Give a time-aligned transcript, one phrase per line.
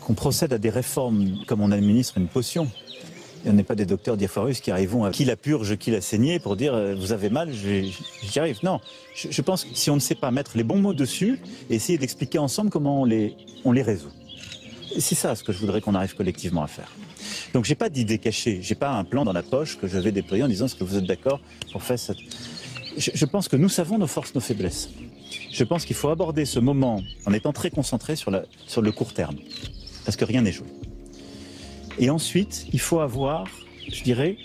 [0.00, 2.70] Qu'on procède à des réformes comme on administre une potion.
[3.44, 6.02] Il n'y a pas des docteurs diaphoristes qui arrivent à qui la purge, qui la
[6.02, 8.58] saignée pour dire euh, vous avez mal, j'y arrive.
[8.62, 8.80] Non,
[9.14, 11.96] je, pense que si on ne sait pas mettre les bons mots dessus et essayer
[11.96, 13.34] d'expliquer ensemble comment on les,
[13.64, 14.12] on les résout.
[14.94, 16.92] Et C'est ça ce que je voudrais qu'on arrive collectivement à faire.
[17.54, 20.12] Donc j'ai pas d'idée cachée, j'ai pas un plan dans la poche que je vais
[20.12, 21.40] déployer en disant est-ce que vous êtes d'accord
[21.72, 22.12] pour faire ça?
[22.98, 24.90] Je, je pense que nous savons nos forces, nos faiblesses.
[25.50, 28.92] Je pense qu'il faut aborder ce moment en étant très concentré sur, la, sur le
[28.92, 29.36] court terme,
[30.04, 30.66] parce que rien n'est joué.
[31.98, 33.46] Et ensuite, il faut avoir,
[33.90, 34.36] je dirais,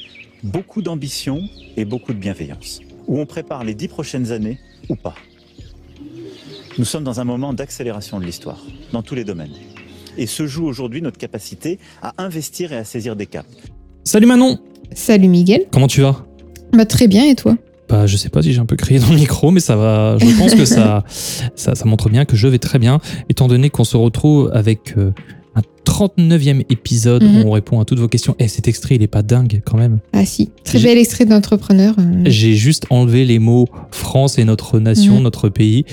[0.43, 1.41] beaucoup d'ambition
[1.77, 5.15] et beaucoup de bienveillance, où on prépare les dix prochaines années ou pas.
[6.77, 9.53] Nous sommes dans un moment d'accélération de l'histoire, dans tous les domaines.
[10.17, 13.49] Et se joue aujourd'hui notre capacité à investir et à saisir des caps.
[14.03, 14.59] Salut Manon
[14.93, 15.65] Salut Miguel.
[15.71, 16.25] Comment tu vas?
[16.73, 17.57] Bah très bien et toi?
[17.89, 20.17] Bah je sais pas si j'ai un peu crié dans le micro, mais ça va.
[20.19, 21.03] Je pense que ça,
[21.55, 22.99] ça, ça montre bien que je vais très bien,
[23.29, 25.11] étant donné qu'on se retrouve avec euh,
[25.99, 27.43] 39e épisode Mhm.
[27.43, 28.35] où on répond à toutes vos questions.
[28.39, 29.99] Et cet extrait, il est pas dingue quand même.
[30.11, 31.95] Ah si, très bel extrait d'entrepreneur.
[31.97, 32.23] euh.
[32.25, 35.23] J'ai juste enlevé les mots France et notre nation, Mhm.
[35.23, 35.85] notre pays.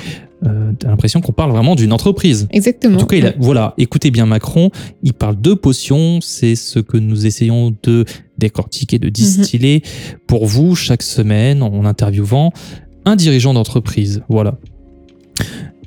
[0.44, 2.48] Euh, T'as l'impression qu'on parle vraiment d'une entreprise.
[2.50, 2.96] Exactement.
[2.96, 4.70] En tout cas, il a- voilà, écoutez bien Macron,
[5.04, 8.04] il parle de potions, c'est ce que nous essayons de
[8.38, 9.82] décortiquer, de distiller
[10.26, 12.50] pour vous chaque semaine en interviewant
[13.04, 14.22] un dirigeant d'entreprise.
[14.28, 14.58] Voilà.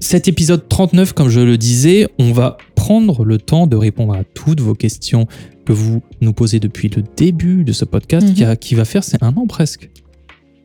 [0.08, 4.24] Cet épisode 39, comme je le disais, on va prendre le temps de répondre à
[4.24, 5.26] toutes vos questions
[5.66, 8.34] que vous nous posez depuis le début de ce podcast Mhm.
[8.36, 9.90] qui, a- qui va faire, c'est un an presque.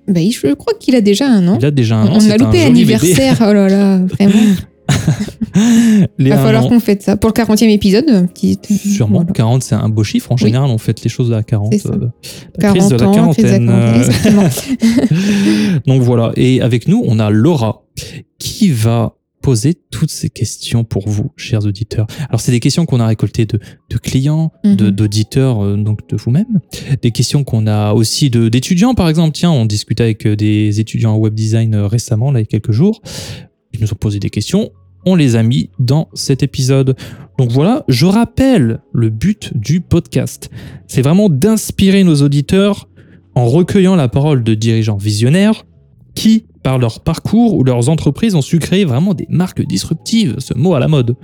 [0.06, 1.56] Bah, je crois qu'il a déjà un an.
[1.58, 2.18] Il a déjà un an.
[2.20, 3.38] On a loupé l'anniversaire.
[3.40, 4.34] Oh là là, vraiment.
[6.18, 7.16] Il va falloir qu'on fête ça.
[7.16, 8.58] Pour le 40e épisode, un petit.
[8.92, 9.32] Sûrement, Voilà.
[9.32, 10.32] 40 c'est un beau chiffre.
[10.32, 10.42] En Oui.
[10.42, 11.72] général, on fête les choses à 40.
[11.72, 11.88] C'est ça.
[11.94, 12.08] euh,
[12.58, 13.66] la crise de la 40 ans, crise de la quarantaine.
[13.66, 15.80] quarantaine, euh, exactement.
[15.86, 16.32] Donc voilà.
[16.36, 17.84] Et avec nous, on a Laura
[18.38, 22.06] qui va poser toutes ces questions pour vous, chers auditeurs.
[22.28, 23.58] Alors, c'est des questions qu'on a récoltées de,
[23.88, 24.76] de clients, Mhm.
[24.90, 26.60] d'auditeurs, euh, donc de vous-même.
[27.02, 29.32] Des questions qu'on a aussi d'étudiants, par exemple.
[29.32, 32.44] Tiens, on discutait avec euh, des étudiants en web design euh, récemment, là, il y
[32.44, 33.00] a quelques jours.
[33.72, 34.70] Ils nous ont posé des questions.
[35.06, 36.94] On les a mis dans cet épisode.
[37.38, 40.50] Donc voilà, je rappelle le but du podcast.
[40.86, 42.88] C'est vraiment d'inspirer nos auditeurs
[43.34, 45.64] en recueillant la parole de dirigeants visionnaires
[46.14, 50.54] qui, par leur parcours ou leurs entreprises, ont su créer vraiment des marques disruptives, ce
[50.54, 51.16] mot à la mode.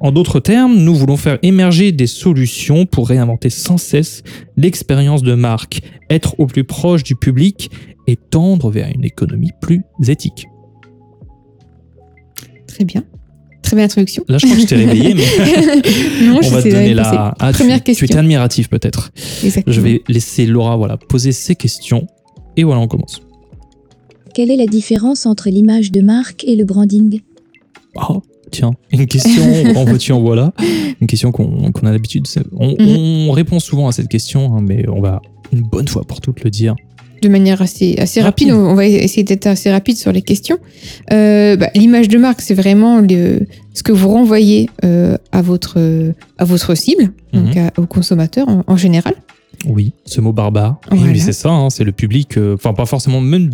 [0.00, 4.22] En d'autres termes, nous voulons faire émerger des solutions pour réinventer sans cesse
[4.56, 7.70] l'expérience de marque, être au plus proche du public
[8.06, 10.46] et tendre vers une économie plus éthique.
[12.66, 13.02] Très bien.
[13.62, 14.24] Très belle introduction.
[14.28, 15.24] Là, je crois que je t'ai réveillé, mais
[16.26, 17.34] Non, on je va te donner la.
[17.38, 18.04] Ah, tu- Première tu, question.
[18.06, 19.10] étais admiratif peut-être.
[19.66, 22.06] Je vais laisser Laura voilà, poser ses questions.
[22.56, 23.20] Et voilà, on commence.
[24.38, 27.22] Quelle est la différence entre l'image de marque et le branding?
[27.96, 28.22] Oh,
[28.52, 29.42] tiens, une question,
[29.76, 30.52] en veux-tu, en voilà.
[31.00, 32.24] Une question qu'on a l'habitude.
[32.56, 33.28] On, Mhm.
[33.28, 35.20] on répond souvent à cette question, hein, mais on va
[35.52, 36.76] une bonne fois pour toutes le dire.
[37.20, 38.50] de manière assez, assez rapide.
[38.52, 38.62] Rapide.
[38.64, 40.58] On va essayer d'être assez rapide sur les questions.
[41.12, 43.40] Euh, bah, L'image de marque, c'est vraiment le,
[43.74, 45.80] ce que vous renvoyez euh, à, votre,
[46.38, 47.58] à votre cible, donc Mhm.
[47.76, 49.14] à- aux consommateurs en, en général.
[49.66, 50.80] Oui, ce mot barbare.
[50.92, 52.36] Oui, mais c'est ça, hein, c'est le public.
[52.38, 53.50] euh, Enfin, pas forcément même.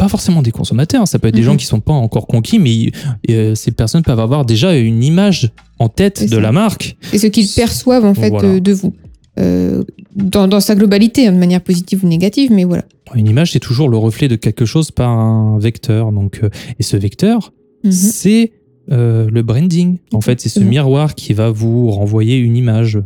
[0.00, 1.46] Pas forcément des consommateurs, ça peut être des Mhm.
[1.46, 2.90] gens qui sont pas encore conquis, mais
[3.30, 6.96] euh, ces personnes peuvent avoir déjà une image en tête de la marque.
[7.10, 8.48] C'est ce qu'ils perçoivent en fait Voilà.
[8.48, 8.94] euh, de vous.
[9.38, 9.84] Euh,
[10.16, 12.84] dans, dans sa globalité, hein, de manière positive ou négative, mais voilà.
[13.14, 16.12] Une image, c'est toujours le reflet de quelque chose par un vecteur.
[16.12, 16.40] Donc,
[16.78, 17.52] et ce vecteur,
[17.84, 17.90] Mhm.
[17.92, 18.52] c'est
[18.90, 19.98] euh, le branding.
[20.14, 22.98] En fait, c'est ce miroir qui va vous renvoyer une image.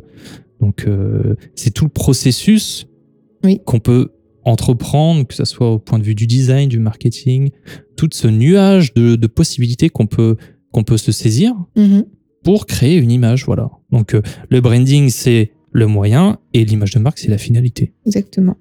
[0.61, 2.87] Donc, euh, c'est tout le processus
[3.43, 3.61] Oui.
[3.67, 4.13] qu'on peut
[4.45, 7.51] entreprendre, que ce soit au point de vue du design, du marketing,
[7.97, 10.37] tout ce nuage de, de possibilités qu'on peut,
[10.73, 12.05] qu'on peut se saisir Mhm.
[12.43, 13.45] pour créer une image.
[13.47, 13.71] Voilà.
[13.91, 17.93] Donc, euh, le branding, c'est le moyen et l'image de marque, c'est la finalité.
[18.07, 18.57] Exactement.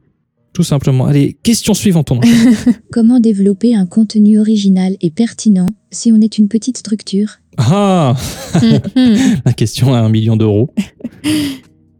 [0.53, 1.05] Tout simplement.
[1.05, 2.11] Allez, question suivante.
[2.11, 2.19] On.
[2.91, 7.39] Comment développer un contenu original et pertinent si on est une petite structure?
[7.57, 8.15] Ah
[8.61, 9.41] Mhm.
[9.45, 10.71] La question à un million d'euros.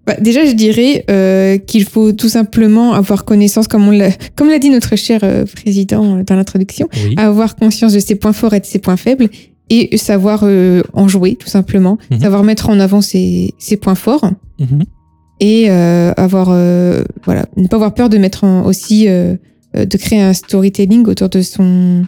[0.06, 4.50] Bah, déjà, je dirais euh, qu'il faut tout simplement avoir connaissance, comme on l'a, comme
[4.50, 7.16] l'a dit notre cher euh, président euh, dans l'introduction, Oui.
[7.18, 9.30] avoir conscience de ses points forts et de ses points faibles
[9.70, 12.20] et savoir euh, en jouer tout simplement, Mhm.
[12.20, 14.30] savoir mettre en avant ses, ses points forts
[14.60, 14.84] Mhm.
[15.40, 16.48] et avoir
[17.24, 21.42] voilà, ne pas avoir peur de mettre en, aussi de créer un storytelling autour de
[21.42, 22.06] son.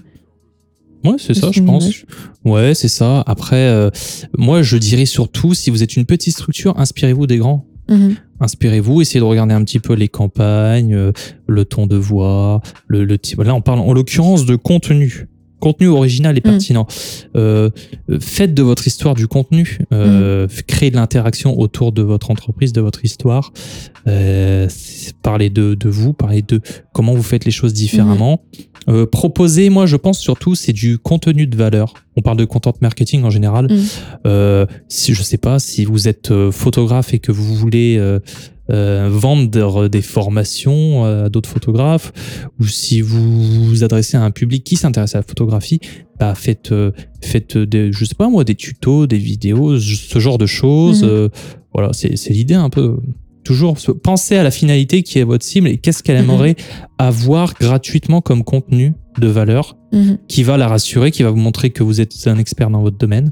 [1.06, 1.84] Ouais, c'est ça, je pense.
[1.84, 2.06] image.
[2.46, 3.24] Ouais, c'est ça.
[3.28, 3.90] Après, euh,
[4.38, 7.66] moi, je dirais surtout, si vous êtes une petite structure, inspirez-vous des grands.
[7.90, 8.16] Mhm.
[8.40, 11.12] Inspirez-vous, essayez de regarder un petit peu les campagnes, euh,
[11.48, 13.18] le ton de voix, le, le.
[13.44, 15.28] Là, on parle en l'occurrence de contenu.
[15.66, 16.52] Contenu original et Mm.
[16.52, 16.86] pertinent.
[17.36, 17.72] Euh,
[18.12, 19.80] euh, faites de votre histoire du contenu.
[19.92, 23.52] Euh, Créez de l'interaction autour de votre entreprise, de votre histoire.
[24.08, 24.68] Euh,
[25.24, 26.62] parlez de, de vous, parlez de
[26.94, 28.44] comment vous faites les choses différemment.
[28.88, 31.96] Euh, proposez, moi, je pense surtout, c'est du contenu de valeur.
[32.16, 33.66] On parle de content marketing en général.
[33.72, 34.66] Mm.
[34.88, 38.00] Si je sais pas, si vous êtes photographe et que vous voulez
[38.72, 42.12] euh, vendre des formations euh, à d'autres photographes,
[42.60, 45.80] ou si vous vous adressez à un public qui s'intéresse à la photographie,
[46.20, 46.92] bah faites, euh,
[47.22, 51.04] faites des, je sais pas moi, des tutos, des vidéos, ce genre de choses.
[51.04, 51.30] Mhm.
[51.74, 52.98] Voilà, c'est l'idée un peu.
[53.44, 56.30] Toujours se- pensez à la finalité qui est votre cible et qu'est-ce qu'elle Mhm.
[56.32, 56.56] aimerait
[56.98, 60.18] avoir gratuitement comme contenu de valeur Mhm.
[60.28, 62.98] qui va la rassurer, qui va vous montrer que vous êtes un expert dans votre
[62.98, 63.32] domaine.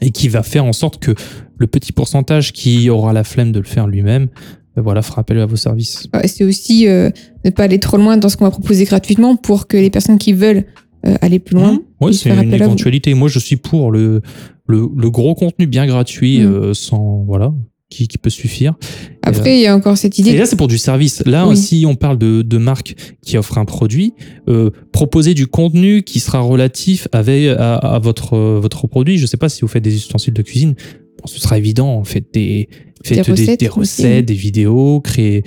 [0.00, 1.14] Et qui va faire en sorte que
[1.58, 4.28] le petit pourcentage qui aura la flemme de le faire lui-même,
[4.76, 6.08] euh, voilà, fera appel à vos services.
[6.14, 7.10] Ouais, C'est aussi euh,
[7.44, 10.18] ne pas aller trop loin dans ce qu'on va proposer gratuitement pour que les personnes
[10.18, 10.64] qui veulent
[11.06, 11.72] euh, aller plus loin.
[11.74, 12.06] Mmh.
[12.06, 13.14] Puissent c'est une éventualité.
[13.14, 14.20] Moi, je suis pour le,
[14.66, 16.46] le, le gros contenu bien gratuit, Mm.
[16.52, 17.54] euh, sans voilà,
[17.88, 18.74] qui, qui peut suffire.
[19.22, 20.36] Après, il y a encore cette Et idée.
[20.36, 21.22] là, c'est pour du service.
[21.24, 21.56] Là, Oui.
[21.56, 24.12] si on parle de, de marque qui offre un produit,
[24.48, 29.18] euh, proposer du contenu qui sera relatif avec, à, à votre, euh, votre produit.
[29.18, 30.74] Je ne sais pas si vous faites des ustensiles de cuisine.
[31.20, 32.02] Bon, ce sera évident.
[32.04, 32.68] Faites des,
[33.04, 35.42] faites des, recettes des recettes, des vidéos, créer.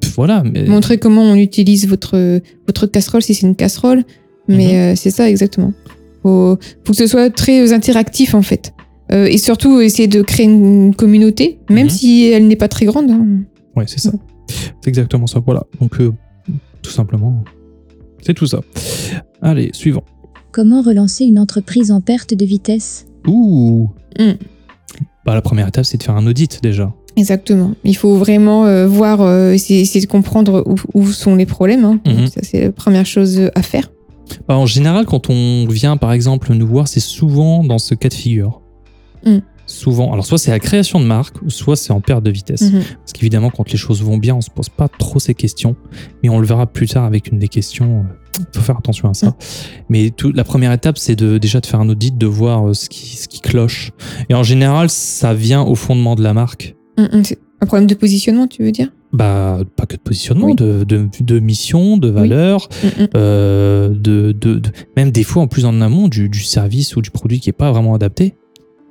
[0.00, 0.42] Pff, Voilà.
[0.44, 4.04] Mais, montrer comment on utilise votre, votre casserole si c'est une casserole.
[4.48, 4.74] Mais Mhm.
[4.74, 5.72] euh, c'est ça exactement.
[6.22, 8.72] Faut, faut que ce soit très interactif en fait.
[9.12, 11.90] Euh, et surtout essayer de créer une communauté, même Mhm.
[11.90, 13.10] si elle n'est pas très grande.
[13.10, 13.26] hein.
[13.76, 14.12] Ouais, c'est ça.
[14.48, 15.40] C'est exactement ça.
[15.44, 15.62] Voilà.
[15.80, 16.12] Donc, euh,
[16.82, 17.44] tout simplement,
[18.22, 18.60] c'est tout ça.
[19.40, 20.04] Allez, suivant.
[20.50, 23.06] Comment relancer une entreprise en perte de vitesse?
[23.26, 23.88] Ouh.
[24.18, 24.32] Mm.
[25.24, 26.92] Bah, la première étape, c'est de faire un audit déjà.
[27.16, 27.72] Exactement.
[27.84, 31.84] Il faut vraiment euh, voir, euh, essayer, essayer de comprendre où, où sont les problèmes.
[31.84, 32.00] hein.
[32.06, 32.26] Mhm.
[32.28, 33.90] Ça, c'est la première chose à faire.
[34.48, 38.08] Bah, en général, quand on vient, par exemple, nous voir, c'est souvent dans ce cas
[38.08, 38.60] de figure.
[39.24, 39.38] Mm.
[39.66, 40.12] Souvent.
[40.12, 42.62] Alors, soit c'est la création de marque, soit c'est en perte de vitesse.
[42.62, 42.82] Mhm.
[42.98, 45.76] Parce qu'évidemment, quand les choses vont bien, on se pose pas trop ces questions.
[46.22, 48.04] Mais on le verra plus tard avec une des questions.
[48.38, 49.28] Il faut faire attention à ça.
[49.28, 49.34] Mm.
[49.88, 52.74] Mais tout, la première étape, c'est de, déjà de faire un audit, de voir euh,
[52.74, 53.92] ce qui, ce qui cloche.
[54.28, 56.74] Et en général, ça vient au fondement de la marque.
[57.22, 58.88] C'est Un problème de positionnement, tu veux dire?
[59.12, 60.54] Bah, pas que de positionnement, Oui.
[60.56, 62.68] de, de, de mission, de valeur,
[63.14, 64.60] euh, de, de,
[64.96, 67.54] même des fois en plus en amont du, du service ou du produit qui est
[67.54, 68.34] pas vraiment adapté.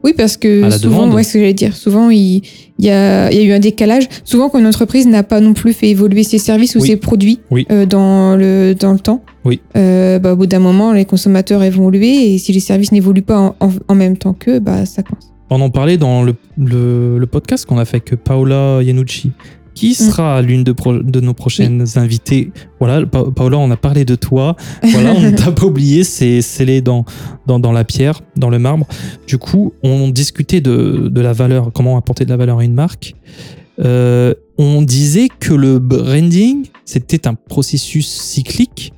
[0.03, 2.41] Oui, parce que souvent, ouais, ce que j'allais dire, souvent il,
[2.79, 4.07] il y, a, il y a eu un décalage.
[4.23, 7.39] Souvent, quand une entreprise n'a pas non plus fait évoluer ses services ou ses produits
[7.51, 7.67] Oui.
[7.71, 9.61] euh, dans, le, dans le temps, Oui.
[9.77, 13.37] euh, bah, au bout d'un moment, les consommateurs évoluent et si les services n'évoluent pas
[13.39, 15.27] en, en- en même temps qu'eux, bah, ça coince.
[15.51, 19.31] On en parlait dans le, le, le podcast qu'on a fait avec Paola Yanucci,
[19.73, 22.51] qui sera l'une de, nos prochaines invitées.
[22.79, 24.55] Voilà, Pa- Paola, on a parlé de toi.
[24.83, 27.05] Voilà, on ne t'a pas oublié, c'est scellé dans,
[27.47, 28.85] dans, dans la pierre, dans le marbre.
[29.27, 32.73] Du coup, on discutait de, de la valeur, comment apporter de la valeur à une
[32.73, 33.15] marque.
[33.79, 38.93] Euh, on disait que le branding, c'était un processus cyclique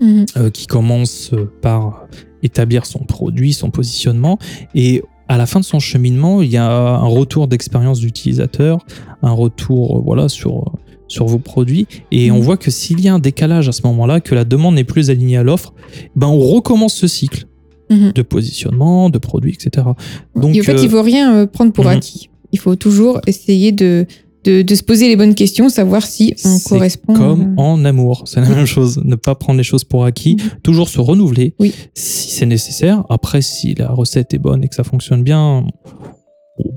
[0.00, 0.24] Mhm.
[0.38, 2.06] euh, qui commence par
[2.42, 4.38] établir son produit, son positionnement,
[4.74, 8.78] et à la fin de son cheminement, il y a un retour d'expérience d'utilisateur,
[9.22, 10.72] un retour euh, voilà sur
[11.06, 14.20] sur vos produits, et on voit que s'il y a un décalage à ce moment-là,
[14.20, 15.72] que la demande n'est plus alignée à l'offre,
[16.14, 17.46] ben on recommence ce cycle
[17.90, 18.12] Mhm.
[18.12, 19.88] de positionnement, de produits, etc.
[20.36, 21.90] Donc, Et en fait, euh, il faut rien euh, prendre pour mhm.
[21.90, 22.30] acquis.
[22.52, 24.06] Il faut toujours essayer de,
[24.44, 27.14] de, de se poser les bonnes questions, savoir si on correspond.
[27.14, 29.00] Comme euh, en amour, c'est la même chose.
[29.04, 31.74] Ne pas prendre les choses pour acquis, toujours se renouveler Oui.
[31.94, 33.04] si c'est nécessaire.
[33.10, 35.66] Après, si la recette est bonne et que ça fonctionne bien,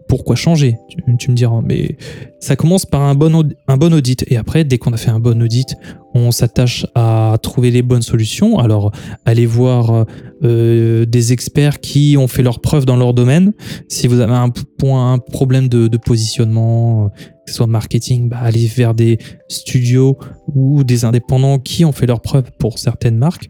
[0.07, 1.97] pourquoi changer tu, tu me diras, mais
[2.39, 4.23] ça commence par un bon, un bon audit.
[4.27, 5.75] Et après, dès qu'on a fait un bon audit,
[6.13, 8.59] on s'attache à trouver les bonnes solutions.
[8.59, 8.91] Alors,
[9.25, 10.05] allez voir
[10.43, 13.53] euh, des experts qui ont fait leurs preuves dans leur domaine.
[13.89, 17.09] Si vous avez un point, un problème de, de positionnement,
[17.45, 20.17] que ce soit marketing, bah, allez vers des studios
[20.53, 23.49] ou des indépendants qui ont fait leurs preuves pour certaines marques.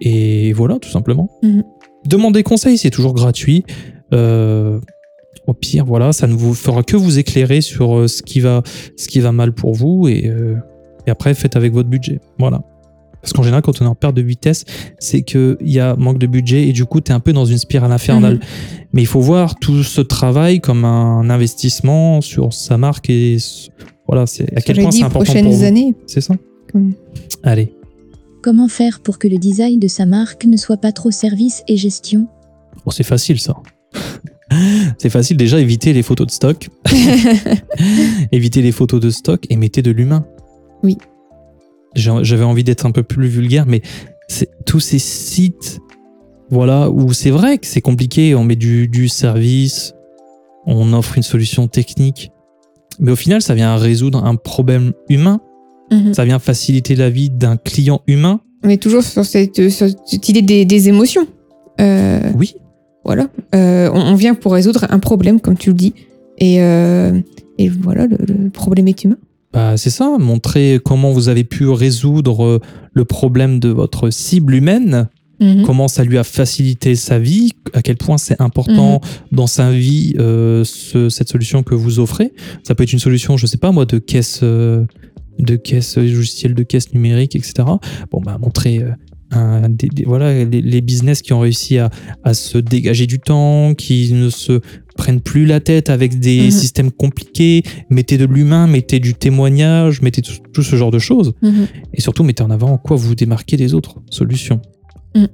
[0.00, 1.30] Et voilà, tout simplement.
[1.42, 1.62] Mhm.
[2.06, 3.64] Demandez conseil, c'est toujours gratuit.
[4.12, 4.80] Euh,
[5.46, 8.62] au pire, voilà, ça ne vous fera que vous éclairer sur euh, ce qui va,
[8.96, 10.54] ce qui va mal pour vous et, euh,
[11.06, 12.20] et après faites avec votre budget.
[12.38, 12.62] Voilà.
[13.20, 14.64] Parce qu'en général, quand on est en perte de vitesse,
[14.98, 17.44] c'est qu'il y a manque de budget et du coup, tu es un peu dans
[17.44, 18.34] une spirale infernale.
[18.34, 18.40] Mhm.
[18.94, 23.36] Mais il faut voir tout ce travail comme un investissement sur sa marque et
[24.08, 25.62] voilà, c'est à quel point c'est important prochaines pour vous.
[25.64, 25.94] années.
[26.06, 26.34] C'est ça
[26.72, 26.94] Comme-
[27.44, 27.72] Allez.
[28.42, 31.76] Comment faire pour que le design de sa marque ne soit pas trop service et
[31.76, 32.26] gestion?
[32.84, 33.54] Bon, c'est facile ça.
[34.98, 36.68] C'est facile déjà, éviter les photos de stock.
[38.32, 40.24] éviter les photos de stock et mettez de l'humain.
[40.82, 40.98] Oui.
[41.94, 43.82] J'avais envie d'être un peu plus vulgaire, mais
[44.64, 45.80] tous ces sites,
[46.50, 49.92] voilà, où c'est vrai que c'est compliqué, on met du, du service,
[50.66, 52.30] on offre une solution technique,
[52.98, 55.40] mais au final, ça vient résoudre un problème humain,
[55.90, 56.14] Mhm.
[56.14, 58.40] ça vient faciliter la vie d'un client humain.
[58.64, 61.26] On est toujours sur cette, sur cette idée des, des émotions.
[61.82, 62.54] Euh, Oui,
[63.04, 63.28] voilà.
[63.54, 65.94] Euh, on, on vient pour résoudre un problème, comme tu le dis.
[66.38, 67.18] Et, euh,
[67.58, 69.18] et voilà, le, le problème est humain.
[69.52, 72.58] Bah, c'est ça, montrer comment vous avez pu résoudre euh,
[72.94, 75.08] le problème de votre cible humaine,
[75.40, 75.64] Mhm.
[75.64, 79.00] comment ça lui a facilité sa vie, à quel point c'est important
[79.32, 82.32] dans sa vie euh, ce- cette solution que vous offrez.
[82.62, 84.84] Ça peut être une solution, je sais pas moi, de caisse, euh,
[85.40, 87.54] de caisse euh, logiciel de caisse numérique, etc.
[88.12, 88.90] Bon, bah montrer euh,
[89.32, 91.90] un- des- des- voilà les, les business qui ont réussi à,
[92.22, 94.60] à se dégager du temps, qui ne se
[94.96, 96.50] prennent plus la tête avec des Mhm.
[96.50, 97.62] systèmes compliqués.
[97.90, 101.32] Mettez de l'humain, mettez du témoignage, mettez tout, tout ce genre de choses.
[101.42, 101.66] Mhm.
[101.94, 104.60] Et surtout, mettez en avant en quoi vous vous démarquez des autres solutions.
[105.14, 105.24] Mm.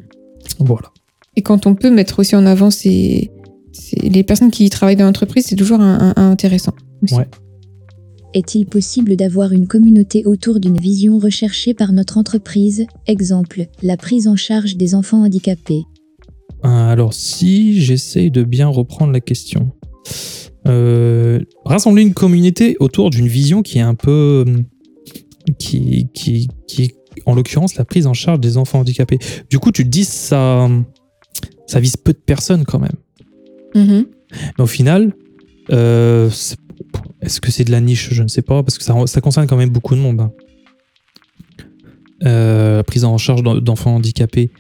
[0.61, 0.91] Voilà.
[1.37, 3.31] Et quand on peut mettre aussi en avant ces,
[3.73, 6.73] ces- les personnes qui travaillent dans l'entreprise, c'est toujours un- un- intéressant.
[7.03, 7.15] aussi.
[7.15, 7.27] Ouais.
[8.35, 12.87] Est-il possible d'avoir une communauté autour d'une vision recherchée par notre entreprise?
[13.07, 15.83] Exemple, la prise en charge des enfants handicapés.
[16.65, 19.71] Euh, Alors, si j'essaye de bien reprendre la question,
[20.67, 24.45] euh, rassembler une communauté autour d'une vision qui est un peu.
[24.47, 24.65] hum,
[25.59, 26.95] qui, qui, qui est
[27.25, 29.19] en l'occurrence la prise en charge des enfants handicapés.
[29.49, 30.69] Du coup, tu te dis, ça,
[31.67, 32.93] ça vise peu de personnes quand même.
[33.75, 34.05] Mhm.
[34.59, 35.15] Mais au final,
[35.73, 36.59] euh, c'est-
[37.21, 38.09] est-ce que c'est de la niche?
[38.13, 40.21] Je ne sais pas, parce que ça, ça concerne quand même beaucoup de monde.
[40.21, 40.33] hein.
[42.25, 44.51] Euh, prise en charge d'en- d'enfants handicapés.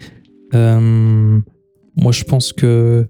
[0.54, 1.38] Euh,
[1.96, 3.08] moi, je pense que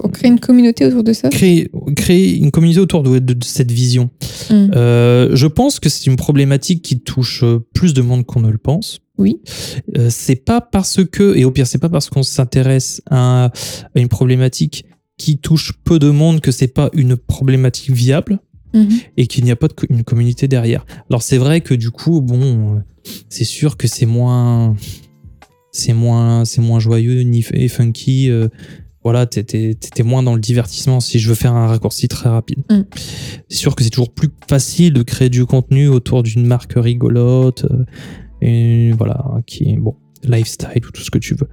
[0.00, 1.28] On crée une communauté autour de ça?
[1.30, 4.10] créer, créer une communauté autour de, de- de cette vision.
[4.50, 4.72] Mhm.
[4.74, 8.50] Euh, je pense que c'est une problématique qui touche euh, plus de monde qu'on ne
[8.50, 8.98] le pense.
[9.16, 9.38] Oui.
[10.10, 13.46] C'est pas parce que, et au pire, c'est pas parce qu'on s'intéresse à,
[13.94, 14.84] à une problématique
[15.18, 18.38] qui touche peu de monde que c'est pas une problématique viable
[18.74, 18.88] Mhm.
[19.16, 20.84] et qu'il n'y a pas de une communauté derrière.
[21.10, 22.78] Alors c'est vrai que du coup, bon, euh,
[23.30, 24.76] c'est sûr que c'est moins,
[25.72, 28.28] c'est moins, c'est moins joyeux ni et funky.
[28.30, 28.48] euh,
[29.04, 31.00] voilà, t'étais moins dans le divertissement.
[31.00, 32.82] Si je veux faire un raccourci très rapide, Mm.
[33.48, 37.64] c'est sûr que c'est toujours plus facile de créer du contenu autour d'une marque rigolote
[37.70, 37.84] euh,
[38.42, 41.48] et voilà, qui bon lifestyle ou tout ce que tu veux.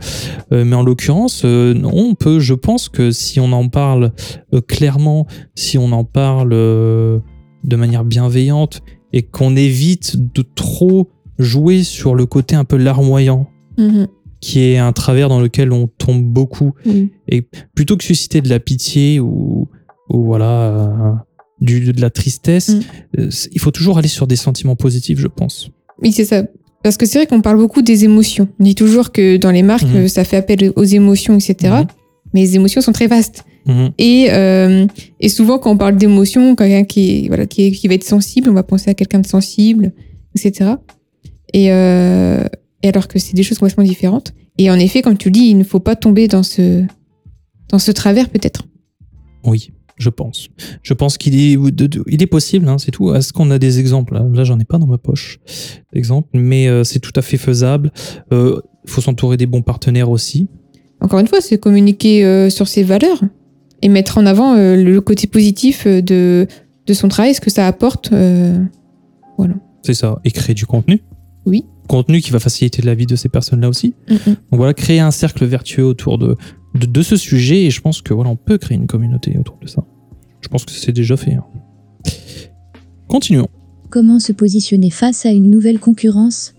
[0.52, 4.12] Euh, mais en l'occurrence, euh, on peut, je pense que si on en parle
[4.54, 8.82] euh, clairement, si on en parle de manière bienveillante
[9.14, 14.08] et qu'on évite de trop jouer sur le côté un peu larmoyant, Mhm.
[14.42, 17.12] qui est un travers dans lequel on tombe beaucoup, Oui.
[17.28, 19.68] et plutôt que susciter de la pitié ou,
[20.10, 21.26] ou voilà
[21.62, 22.70] du, de la tristesse,
[23.18, 23.30] Mm.
[23.52, 25.70] il faut toujours aller sur des sentiments positifs, je pense.
[26.02, 26.44] Oui, c'est ça.
[26.86, 28.48] Parce que c'est vrai qu'on parle beaucoup des émotions.
[28.60, 30.08] On dit toujours que dans les marques, Mhm.
[30.08, 31.56] ça fait appel aux émotions, etc.
[31.80, 31.88] Mhm.
[32.36, 33.44] Mais les émotions sont très vastes.
[33.65, 33.89] Mhm.
[33.98, 34.86] Et, euh,
[35.20, 38.54] et souvent, quand on parle d'émotions, quelqu'un qui, voilà, qui, qui va être sensible, on
[38.54, 39.94] va penser à quelqu'un de sensible,
[40.36, 40.74] etc.
[41.54, 42.44] Et, euh,
[42.84, 44.36] et alors que c'est des choses complètement différentes.
[44.60, 46.84] Et en effet, comme tu le dis, il ne faut pas tomber dans ce,
[47.70, 48.62] dans ce travers, peut-être.
[49.44, 50.50] Oui, je pense.
[50.84, 51.58] Je pense qu'il est,
[52.08, 53.14] il possible, hein, c'est tout.
[53.14, 54.14] Est-ce qu'on a des exemples?
[54.34, 55.40] Là, j'en ai pas dans ma poche
[55.94, 57.92] d'exemples, mais euh, c'est tout à fait faisable.
[58.32, 60.48] Il faut s'entourer des bons partenaires aussi.
[61.02, 63.22] Encore une fois, c'est communiquer euh, sur ses valeurs
[63.82, 66.48] et mettre en avant euh, le côté positif euh, de,
[66.88, 68.12] de son travail, ce que ça apporte.
[68.14, 68.58] euh,
[69.84, 70.20] C'est ça.
[70.24, 71.02] Et créer du contenu.
[71.46, 71.66] Oui.
[71.88, 73.94] Contenu qui va faciliter la vie de ces personnes-là aussi.
[74.10, 74.16] mm.
[74.25, 76.36] Donc voilà, créer un cercle vertueux autour de,
[76.75, 77.63] de, de ce sujet.
[77.63, 79.84] Et je pense que voilà, on peut créer une communauté autour de ça.
[80.41, 81.34] Je pense que c'est déjà fait.
[81.34, 81.44] hein.
[83.08, 83.48] Continuons.
[83.89, 86.53] Comment se positionner face à une nouvelle concurrence?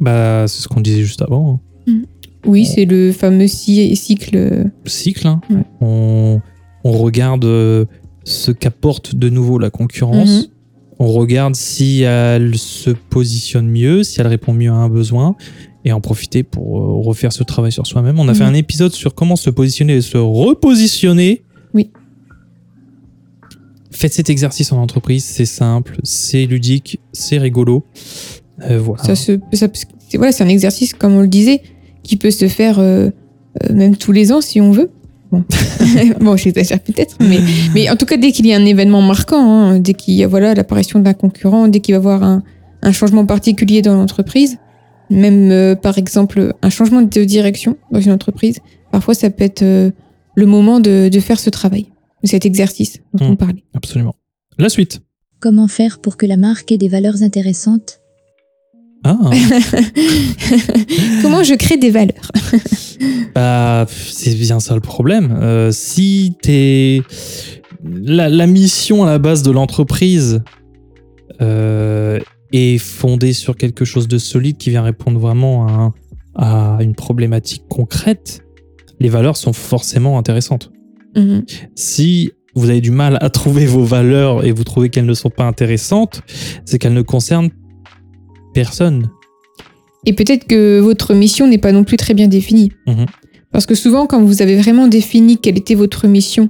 [0.00, 1.60] Bah, c'est ce qu'on disait juste avant.
[1.88, 2.02] hein.
[2.46, 4.70] Oui, c'est le fameux cy- cycle.
[4.84, 5.26] cycle.
[5.26, 5.40] hein.
[5.48, 5.64] Ouais.
[5.80, 6.40] On,
[6.84, 7.86] on regarde euh,
[8.24, 10.42] ce qu'apporte de nouveau la concurrence.
[10.42, 10.46] Mhm.
[10.98, 15.36] On regarde si elle se positionne mieux, si elle répond mieux à un besoin,
[15.84, 18.18] et en profiter pour euh, refaire ce travail sur soi-même.
[18.18, 18.34] On a Mhm.
[18.38, 21.42] fait un épisode sur comment se positionner et se repositionner.
[21.74, 21.90] Oui.
[23.90, 27.84] Faites cet exercice en entreprise, c'est simple, c'est ludique, c'est rigolo.
[28.68, 29.02] Euh, voilà.
[29.04, 29.68] Ça se, ça-
[30.08, 31.62] c'est voilà, c'est un exercice, comme on le disait,
[32.02, 33.10] qui peut se faire euh,
[33.62, 34.90] euh, même tous les ans si on veut.
[35.30, 35.44] Bon,
[36.20, 37.38] bon j'exagère peut-être, mais,
[37.74, 40.24] mais en tout cas, dès qu'il y a un événement marquant, hein, dès qu'il y
[40.24, 42.42] a voilà, l'apparition d'un concurrent, dès qu'il va y avoir un,
[42.82, 44.58] un changement particulier dans l'entreprise,
[45.10, 48.58] même euh, par exemple un changement de direction dans une entreprise,
[48.92, 49.90] parfois ça peut être euh,
[50.34, 51.86] le moment de, de faire ce travail,
[52.24, 53.30] cet exercice dont Mm.
[53.32, 53.64] on parlait.
[53.74, 54.14] Absolument.
[54.58, 55.00] La suite.
[55.40, 58.00] Comment faire pour que la marque ait des valeurs intéressantes?
[59.06, 59.18] Ah,
[61.22, 62.30] Comment je crée des valeurs?
[63.34, 65.36] Bah, c'est bien ça le problème.
[65.42, 67.02] Euh, si t'es
[67.84, 70.42] la, la mission à la base de l'entreprise
[71.42, 72.18] euh,
[72.56, 75.94] est fondée sur quelque chose de solide qui vient répondre vraiment à, un-
[76.36, 78.42] à une problématique concrète,
[79.00, 80.70] les valeurs sont forcément intéressantes.
[81.16, 81.44] Mhm.
[81.74, 85.30] Si vous avez du mal à trouver vos valeurs et vous trouvez qu'elles ne sont
[85.30, 86.22] pas intéressantes,
[86.64, 87.50] c'est qu'elles ne concernent
[88.52, 89.10] personne.
[90.06, 92.70] Et peut-être que votre mission n'est pas non plus très bien définie.
[92.86, 93.06] Mhm.
[93.52, 96.44] Parce que souvent, quand vous avez vraiment défini quelle était votre mission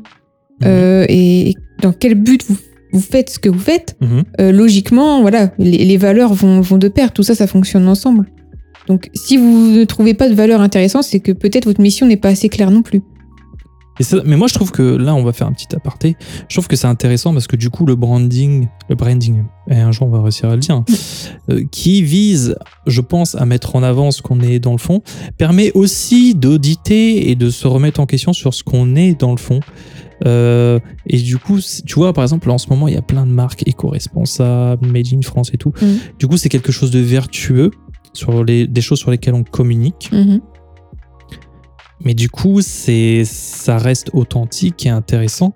[0.60, 0.66] Mhm.
[0.66, 2.56] euh, et dans quel but vous,
[2.94, 4.22] vous faites ce que vous faites, Mhm.
[4.40, 7.12] euh, logiquement, voilà, les, les valeurs vont, vont de pair.
[7.12, 8.26] Tout ça, ça fonctionne ensemble.
[8.88, 12.16] Donc, si vous ne trouvez pas de valeur intéressante, c'est que peut-être votre mission n'est
[12.18, 13.02] pas assez claire non plus.
[14.00, 16.16] Et ça- mais moi, je trouve que là, on va faire un petit aparté.
[16.48, 19.92] Je trouve que c'est intéressant parce que du coup, le branding, le branding, et un
[19.92, 20.82] jour on va réussir à le dire,
[21.48, 22.56] euh, qui vise,
[22.88, 25.00] je pense, à mettre en avant ce qu'on est dans le fond,
[25.38, 29.38] permet aussi d'auditer et de se remettre en question sur ce qu'on est dans le
[29.38, 29.60] fond.
[30.26, 33.26] Euh, et du coup, tu vois, par exemple, en ce moment, il y a plein
[33.26, 35.72] de marques éco-responsables, made in France et tout.
[35.82, 35.98] Mhm.
[36.18, 37.70] Du coup, c'est quelque chose de vertueux
[38.12, 40.10] sur les, des choses sur lesquelles on communique.
[40.12, 40.40] Mhm.
[42.04, 45.54] Mais du coup, c'est, ça reste authentique et intéressant.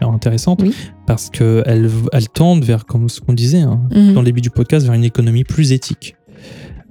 [0.00, 0.74] Intéressante Oui.
[1.06, 4.14] parce qu'elle elle tendent vers, comme ce qu'on disait hein, Mhm.
[4.14, 6.16] dans le début du podcast, vers une économie plus éthique.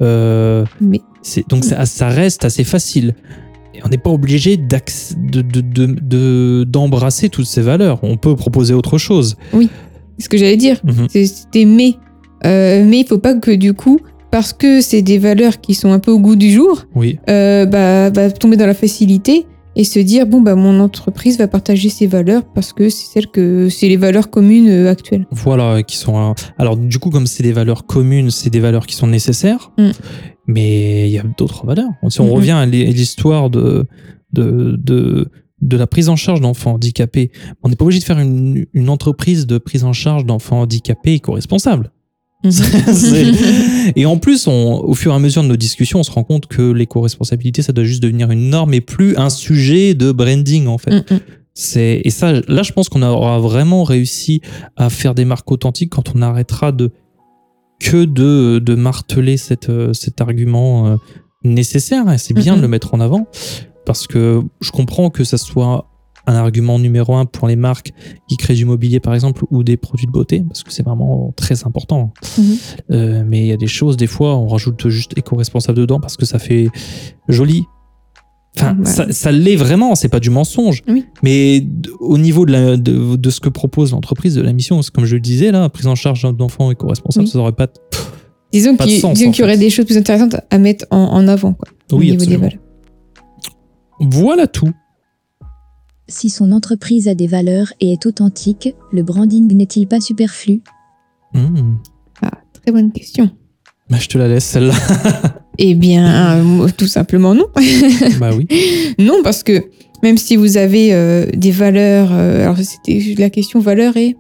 [0.02, 1.02] Euh, Mais
[1.50, 3.16] donc ça, ça reste assez facile.
[3.76, 8.00] Et on n'est pas obligé d'acc- de, de- de- de- d'embrasser toutes ces valeurs.
[8.04, 9.36] On peut proposer autre chose.
[10.20, 11.08] ce que j'allais dire, Mhm.
[11.10, 11.96] c'est- c'était mais.
[12.46, 14.00] Euh, mais il faut pas que du coup,
[14.32, 17.66] parce que c'est des valeurs qui sont un peu au goût du jour, Oui, euh,
[17.66, 21.90] bah, bah, tomber dans la facilité et se dire bon bah mon entreprise va partager
[21.90, 25.26] ses valeurs parce que c'est celle que c'est les valeurs communes euh, actuelles.
[25.32, 26.36] Voilà, qui sont.
[26.60, 29.90] Alors, du coup, comme c'est des valeurs communes, c'est des valeurs qui sont nécessaires, Mm.
[30.48, 31.90] Mais il y a d'autres valeurs.
[32.10, 32.32] Si on Mhm.
[32.34, 33.86] revient à l'hi- l'histoire de,
[34.34, 35.30] de, de,
[35.62, 37.32] de la prise en charge d'enfants handicapés,
[37.64, 41.14] on n'est pas obligé de faire une, une entreprise de prise en charge d'enfants handicapés
[41.14, 41.92] éco-responsable.
[42.50, 46.12] C'est- et en plus, on, au fur et à mesure de nos discussions, on se
[46.12, 50.12] rend compte que l'éco-responsabilité, ça doit juste devenir une norme et plus un sujet de
[50.12, 51.10] branding, en fait.
[51.12, 51.20] Mm.
[51.56, 54.42] C'est et ça, là, je pense qu'on aura vraiment réussi
[54.76, 56.92] à faire des marques authentiques quand on arrêtera de
[57.84, 60.96] que de, de marteler cette, euh, cet argument euh,
[61.44, 62.10] nécessaire.
[62.12, 62.60] Et c'est bien Mhm.
[62.60, 63.28] de le mettre en avant
[63.86, 65.90] parce que je comprends que ça soit
[66.26, 67.92] un argument numéro un pour les marques
[68.30, 71.34] qui créent du mobilier, par exemple, ou des produits de beauté, parce que c'est vraiment
[71.36, 72.14] très important.
[72.38, 72.58] Mhm.
[72.92, 76.16] Euh, mais il y a des choses, des fois, on rajoute juste éco-responsable dedans parce
[76.16, 76.70] que ça fait
[77.28, 77.64] joli.
[78.56, 78.86] Enfin, Ouais.
[78.86, 80.84] ça, ça l'est vraiment, c'est pas du mensonge.
[80.88, 81.06] Oui.
[81.24, 81.66] Mais
[82.00, 85.16] au niveau de, la- de, de ce que propose l'entreprise, de la mission, comme je
[85.16, 87.32] le disais, là, prise en charge d'enfants éco-responsables, Oui.
[87.32, 87.66] ça aurait pas.
[87.68, 87.72] de-
[88.52, 90.98] Disons Pas de sens, disons qu'il y aurait des choses plus intéressantes à mettre en,
[91.00, 92.60] en avant quoi, au Oui, niveau des valeurs.
[94.00, 94.70] Voilà tout.
[96.08, 100.62] Si son entreprise a des valeurs et est authentique, le branding n'est-il pas superflu?
[101.34, 101.78] Hmm.
[102.62, 103.32] Très bonne question.
[103.90, 104.74] Bah, je te la laisse, celle-là.
[105.60, 107.46] Eh bien, euh, tout simplement non.
[108.20, 108.48] bah oui.
[109.00, 109.64] non, parce que
[110.02, 114.16] même si vous avez euh, des valeurs, euh, alors c'était la question valeur et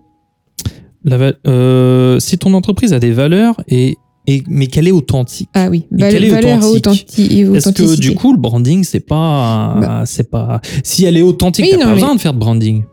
[1.03, 5.49] La va- euh, si ton entreprise a des valeurs, et, et, mais qu'elle est authentique.
[5.55, 9.01] ah oui, Et val- quelle est valeur authentique Est-ce que du coup le branding c'est
[9.05, 10.03] pas Bah.
[10.05, 12.83] c'est pas si elle est authentique Oui, t'as pas mais- besoin de faire de branding.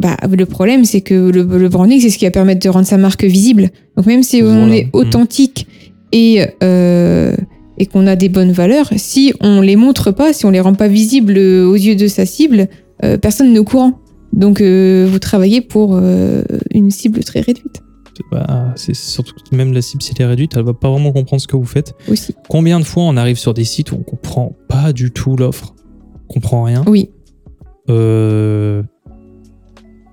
[0.00, 2.86] Bah, le problème, c'est que le, le branding, c'est ce qui va permettre de rendre
[2.86, 3.70] sa marque visible.
[3.96, 4.90] Donc, même si on est Mm.
[4.92, 5.66] authentique
[6.12, 7.34] et, euh,
[7.78, 10.74] et qu'on a des bonnes valeurs, si on les montre pas, si on les rend
[10.74, 12.68] pas visibles aux yeux de sa cible,
[13.04, 14.00] euh, personne n'est au courant.
[14.32, 15.98] Donc euh, vous travaillez pour
[16.74, 17.82] une cible très réduite
[18.30, 21.12] Bah, c'est surtout que même la cible, si elle est réduite, elle va pas vraiment
[21.12, 21.94] comprendre ce que vous faites.
[22.10, 22.34] aussi.
[22.48, 25.74] Combien de fois on arrive sur des sites où on comprend pas du tout l'offre,
[26.28, 26.84] comprend rien.
[26.86, 27.10] Oui,
[27.88, 28.82] Euh...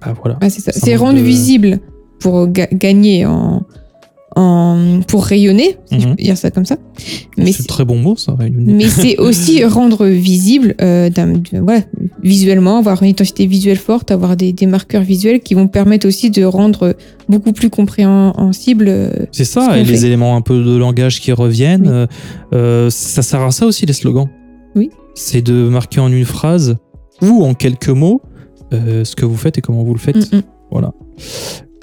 [0.01, 0.37] Bah voilà.
[0.41, 0.71] ah, c'est ça.
[0.71, 1.79] Ça C'est rendre de- visible
[2.19, 3.63] pour ga- gagner en,
[4.35, 6.15] en pour rayonner, si je Mhm.
[6.15, 6.77] peux dire ça comme ça.
[7.37, 8.33] Mais c'est un très bon mot, ça.
[8.37, 8.73] rayonner.
[8.73, 11.09] mais c'est aussi rendre visible, euh,
[11.61, 11.81] voilà,
[12.21, 16.29] visuellement, avoir une identité visuelle forte, avoir des, des marqueurs visuels qui vont permettre aussi
[16.31, 16.95] de rendre
[17.29, 18.85] beaucoup plus compréhensible.
[18.89, 21.87] euh, C'est ce ça, et les éléments un peu de langage qui reviennent.
[21.87, 22.17] Oui.
[22.53, 24.27] euh, ça sert à ça aussi, les slogans.
[24.75, 24.89] Oui.
[25.13, 26.75] C'est de marquer en une phrase
[27.21, 28.21] ou en quelques mots
[28.73, 30.33] euh, ce que vous faites et comment vous le faites.
[30.33, 30.41] Mm, mm.
[30.71, 30.91] Voilà.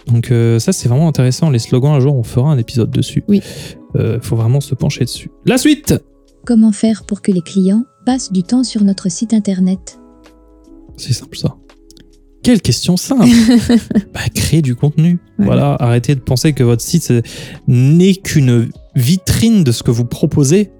[0.07, 1.51] Donc euh, ça, c'est vraiment intéressant.
[1.51, 3.25] Les slogans, un jour, on fera un épisode dessus.
[3.29, 3.43] Oui.
[3.97, 5.31] Euh, faut vraiment se pencher dessus.
[5.45, 5.95] La suite
[6.45, 10.01] Comment faire pour que les clients passent du temps sur notre site internet?
[10.97, 11.57] C'est simple ça.
[12.43, 13.29] Quelle question simple
[14.13, 15.21] bah, Créer du contenu.
[15.39, 17.13] Voilà, arrêtez de penser que votre site
[17.69, 20.73] n'est qu'une vitrine de ce que vous proposez.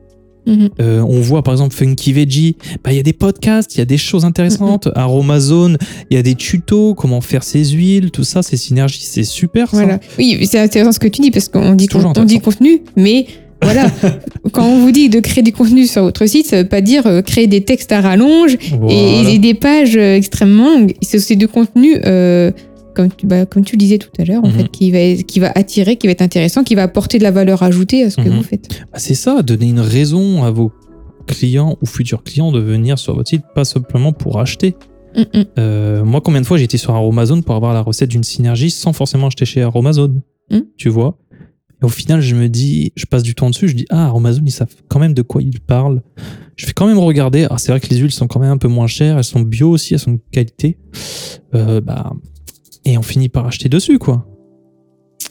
[0.47, 0.71] Mhm.
[0.81, 3.81] Euh, on voit par exemple Funky Veggie, bah, il y a des podcasts, il y
[3.81, 4.89] a des choses intéressantes.
[4.95, 5.79] Aromazone,
[6.11, 9.71] il y a des tutos, comment faire ses huiles, tout ça, ces synergies, c'est super
[9.71, 9.77] ça.
[9.77, 10.01] Voilà.
[10.19, 13.27] Oui, c'est intéressant ce que tu dis parce qu'on dit, Toujours on dit contenu, mais
[13.63, 13.87] voilà.
[14.53, 17.07] Quand on vous dit de créer du contenu sur votre site, ça veut pas dire
[17.07, 19.31] euh, créer des textes à rallonge et, Voilà.
[19.31, 20.95] et des pages euh, extrêmement longues.
[21.01, 22.51] C'est aussi du contenu, euh,
[22.95, 24.53] comme, tu, bah, comme tu le disais tout à l'heure, en Mhm.
[24.55, 27.31] fait, qui va, qui va attirer, qui va être intéressant, qui va apporter de la
[27.31, 28.37] valeur ajoutée à ce que Mhm.
[28.37, 28.69] vous faites.
[28.93, 30.73] Bah, c'est ça, donner une raison à vos
[31.27, 34.75] clients ou futurs clients de venir sur votre site, pas simplement pour acheter.
[35.17, 35.23] Mm.
[35.59, 38.71] Euh, moi, combien de fois j'ai été sur Aromazone pour avoir la recette d'une synergie
[38.71, 40.61] sans forcément acheter chez Aromazone Mm.
[40.77, 41.19] Tu vois
[41.81, 44.47] Et au final, je me dis, je passe du temps dessus, je dis, ah, Aromazone,
[44.47, 46.03] ils savent quand même de quoi ils parlent.
[46.57, 47.47] Je fais quand même regarder.
[47.51, 49.41] Ah, c'est vrai que les huiles sont quand même un peu moins chères, elles sont
[49.41, 50.79] bio aussi, elles sont de qualité.
[51.55, 52.13] Euh, bah,
[52.85, 54.27] et on finit par acheter dessus, quoi.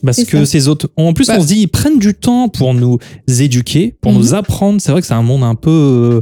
[0.04, 0.46] Parce que ça.
[0.46, 0.90] ces autres.
[0.96, 4.18] En plus, Bah- on se dit, ils prennent du temps pour nous éduquer, pour Mhm.
[4.18, 4.82] nous apprendre.
[4.82, 6.22] C'est vrai que c'est un monde un peu, euh,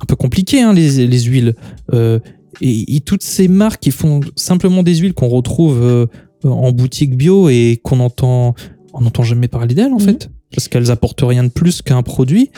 [0.00, 1.54] un peu compliqué, hein, les, les huiles.
[1.92, 2.18] Euh,
[2.60, 6.06] et, et toutes ces marques qui font simplement des huiles qu'on retrouve euh,
[6.44, 8.54] en boutique bio et qu'on entend,
[8.94, 10.00] on n'entend jamais parler d'elles en Mhm.
[10.06, 12.50] fait, parce qu'elles apportent rien de plus qu'un produit.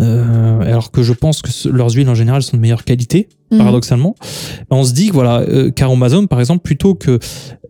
[0.00, 3.58] Euh, alors que je pense que leurs huiles en général sont de meilleure qualité, Mhm.
[3.58, 4.14] paradoxalement.
[4.70, 7.18] On se dit que voilà, euh, qu'Aromazone par exemple, plutôt que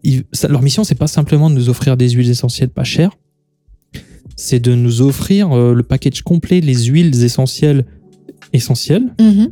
[0.02, 3.10] ils- ça- leur mission, c'est pas simplement de nous offrir des huiles essentielles pas chères,
[4.36, 7.84] c'est de nous offrir euh, le package complet, les huiles essentielles
[8.52, 9.50] essentielles Mhm.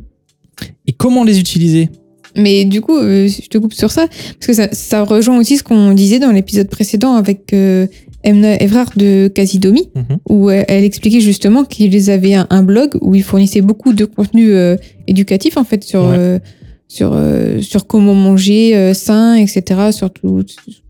[0.87, 1.89] et comment les utiliser?
[2.35, 5.57] Mais du coup, euh, je te coupe sur ça, parce que ça, ça rejoint aussi
[5.57, 7.87] ce qu'on disait dans l'épisode précédent avec euh,
[8.23, 10.17] Emna Evrard de Casidomi, Mhm.
[10.29, 14.05] où elle, elle expliquait justement qu'ils avaient un, un blog où ils fournissaient beaucoup de
[14.05, 14.75] contenu euh,
[15.07, 16.15] éducatif en fait sur Ouais.
[16.17, 16.39] euh,
[16.87, 19.91] sur euh, sur comment manger euh, sain, etc.
[19.91, 20.43] Sur tout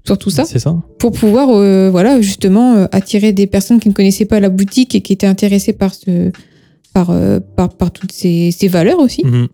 [0.05, 0.75] sur tout ça, C'est ça.
[0.97, 4.95] pour pouvoir euh, voilà justement euh, attirer des personnes qui ne connaissaient pas la boutique
[4.95, 6.31] et qui étaient intéressées par ce
[6.93, 9.47] par euh, par, par toutes ces, ces valeurs aussi Mhm.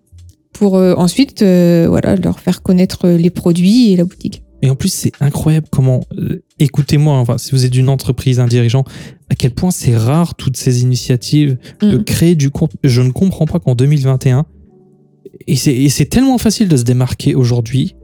[0.53, 4.41] pour euh, ensuite euh, voilà leur faire connaître euh, les produits et la boutique.
[4.61, 8.47] Et en plus, c'est incroyable comment, euh, écoutez-moi, enfin, si vous êtes une entreprise, un
[8.47, 8.83] dirigeant,
[9.29, 12.03] à quel point c'est rare toutes ces initiatives de Mhm.
[12.03, 12.79] créer du contenu.
[12.83, 14.45] Je ne comprends pas qu'en 2021,
[15.47, 17.95] et c'est tellement facile de se démarquer aujourd'hui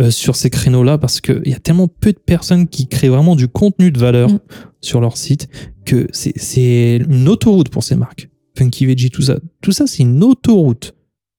[0.00, 3.34] euh, sur ces créneaux-là parce qu'il y a tellement peu de personnes qui créent vraiment
[3.34, 4.38] du contenu de valeur Mhm.
[4.80, 5.48] sur leur site
[5.84, 8.28] que c'est- c'est une autoroute pour ces marques.
[8.56, 10.94] Funky Veggie, tout ça, tout ça, c'est une autoroute.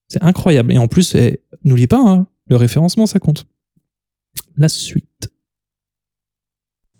[0.10, 0.74] C'est incroyable.
[0.74, 3.46] Et en plus, eh, n'oubliez pas, hein, le référencement, ça compte.
[4.58, 5.30] La suite.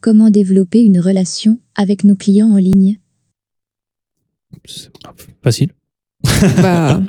[0.02, 3.00] Comment développer une relation avec nos clients en ligne?
[4.66, 4.90] C'est
[5.44, 5.72] facile.
[6.62, 7.02] Bah,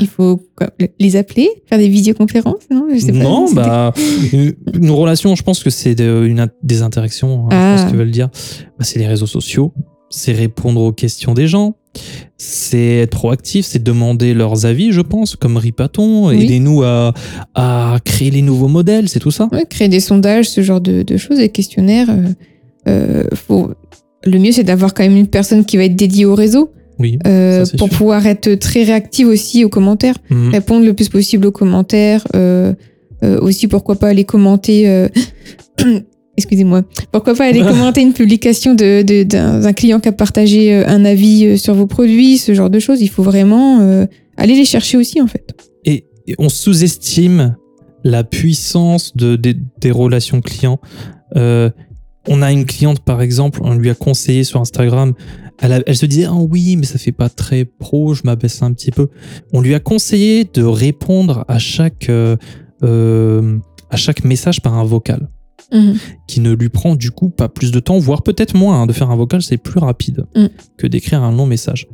[0.00, 2.88] il faut quoi, les appeler, faire des visioconférences, non?
[2.92, 3.18] Je sais pas.
[3.18, 3.92] non, bah,
[4.32, 7.76] une, une relation, je pense que c'est de- une, des interactions, hein, je Ah.
[7.76, 8.30] pense qu'ils veulent dire.
[8.78, 9.72] Bah, c'est les réseaux sociaux,
[10.10, 11.76] c'est répondre aux questions des gens,
[12.38, 16.44] c'est être proactif, c'est demander leurs avis, je pense, comme Ripaton, Oui.
[16.44, 17.12] aidez-nous à,
[17.54, 19.48] à créer les nouveaux modèles, c'est tout ça.
[19.52, 22.08] Ouais, créer des sondages, ce genre de, de choses, des questionnaires.
[22.10, 22.32] euh,
[22.88, 23.70] euh, faut...
[24.24, 27.18] Le mieux, c'est d'avoir quand même une personne qui va être dédiée au réseau Oui.
[27.26, 27.98] euh, Ça, pour sûr.
[27.98, 30.50] pouvoir être très réactive aussi aux commentaires, Mhm.
[30.50, 32.72] répondre le plus possible aux commentaires, euh,
[33.40, 35.06] aussi pourquoi pas aller commenter.
[36.36, 36.82] Excusez-moi.
[37.10, 41.04] Pourquoi pas aller commenter une publication de, de- d'un, client qui a partagé euh, un
[41.04, 43.02] avis euh, sur vos produits, ce genre de choses?
[43.02, 45.54] Il faut vraiment euh, aller les chercher aussi, en fait.
[45.84, 47.56] Et, et on sous-estime
[48.04, 50.80] la puissance de, des- des relations clients.
[51.36, 51.70] Euh,
[52.28, 55.12] on a une cliente, par exemple, on lui a conseillé sur Instagram,
[55.60, 58.62] elle, a- elle se disait, ah oui, mais ça fait pas très pro, je m'abaisse
[58.62, 59.08] un petit peu.
[59.52, 62.36] On lui a conseillé de répondre à chaque, euh,
[63.90, 65.28] à chaque message par un vocal,
[65.72, 65.96] Mhm.
[66.26, 68.82] qui ne lui prend du coup pas plus de temps, voire peut-être moins.
[68.82, 68.86] hein.
[68.86, 70.46] de faire un vocal, c'est plus rapide Mm.
[70.76, 71.86] que d'écrire un long message.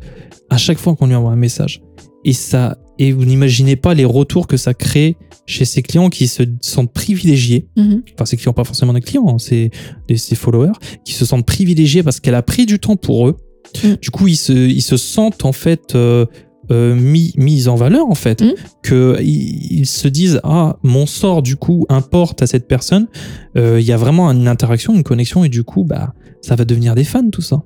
[0.51, 1.83] À chaque fois qu'on lui envoie un message.
[2.25, 6.27] Et ça, et vous n'imaginez pas les retours que ça crée chez ses clients qui
[6.29, 7.69] se sentent privilégiés.
[7.77, 8.03] Mhm.
[8.15, 9.71] Enfin, ses clients, pas forcément des clients, hein, c'est
[10.09, 10.73] des- ses followers,
[11.05, 13.37] qui se sentent privilégiés parce qu'elle a pris du temps pour eux.
[13.85, 13.95] Mm.
[14.03, 16.27] Du coup, ils se, ils se sentent en fait euh,
[16.71, 18.43] euh, mis, mis en valeur, en fait.
[18.43, 18.53] Mm.
[18.83, 23.07] Que ils, ils se disent, ah, mon sort, du coup, importe à cette personne.
[23.57, 26.65] Euh, Il y a vraiment une interaction, une connexion, et du coup, bah, ça va
[26.65, 27.63] devenir des fans, tout ça.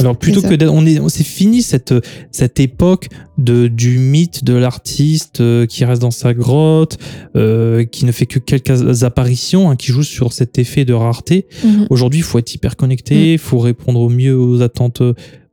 [0.00, 1.94] Alors plutôt que d'être, on est, on- c'est fini cette
[2.32, 3.06] cette époque
[3.38, 6.98] de du mythe de l'artiste euh, qui reste dans sa grotte,
[7.36, 11.46] euh, qui ne fait que quelques apparitions, hein, qui joue sur cet effet de rareté.
[11.64, 11.86] Mhm.
[11.90, 15.00] Aujourd'hui, il faut être hyper connecté, il faut répondre au mieux aux attentes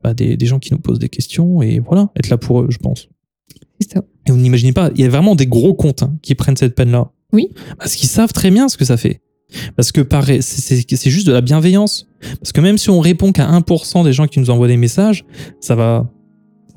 [0.04, 2.68] bah, des, des gens qui nous posent des questions et voilà, être là pour eux,
[2.70, 3.08] je pense.
[3.80, 4.02] C'est ça.
[4.28, 6.76] Et vous n'imaginez pas, il y a vraiment des gros comptes hein, qui prennent cette
[6.76, 7.12] peine-là.
[7.34, 7.50] Oui.
[7.80, 9.22] Parce qu'ils savent très bien ce que ça fait.
[9.76, 10.02] Parce que
[10.42, 12.08] c'est- juste de la bienveillance.
[12.40, 15.26] Parce que même si on répond qu'à 1% des gens qui nous envoient des messages,
[15.60, 16.10] ça va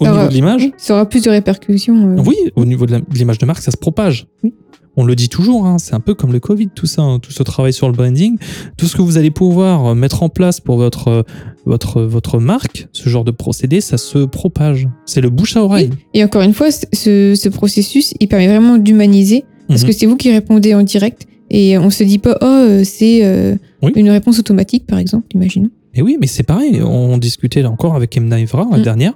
[0.01, 0.63] au Ça niveau de l'image.
[0.63, 2.17] oui, Ça aura plus de répercussions.
[2.19, 2.23] euh.
[2.27, 4.27] Oui, au niveau de l'image de marque, ça se propage.
[4.43, 4.55] Oui.
[4.97, 7.33] On le dit toujours, hein, c'est un peu comme le Covid, tout ça, hein, tout
[7.33, 8.39] ce travail sur le branding,
[8.77, 11.23] tout ce que vous allez pouvoir euh, mettre en place pour votre, euh,
[11.67, 14.89] votre, votre marque, ce genre de procédé, ça se propage.
[15.07, 15.91] C'est le bouche à oreille.
[16.13, 19.87] Et encore une fois, ce, ce processus, il permet vraiment d'humaniser parce Mhm.
[19.89, 23.25] que c'est vous qui répondez en direct et on se dit pas, oh, euh, c'est
[23.25, 23.93] euh, Oui.
[23.97, 25.71] une réponse automatique, par exemple, imaginons.
[25.97, 28.83] Et oui, mais c'est pareil, on discutait là encore avec Emna Evra la Mm.
[28.83, 29.13] dernière.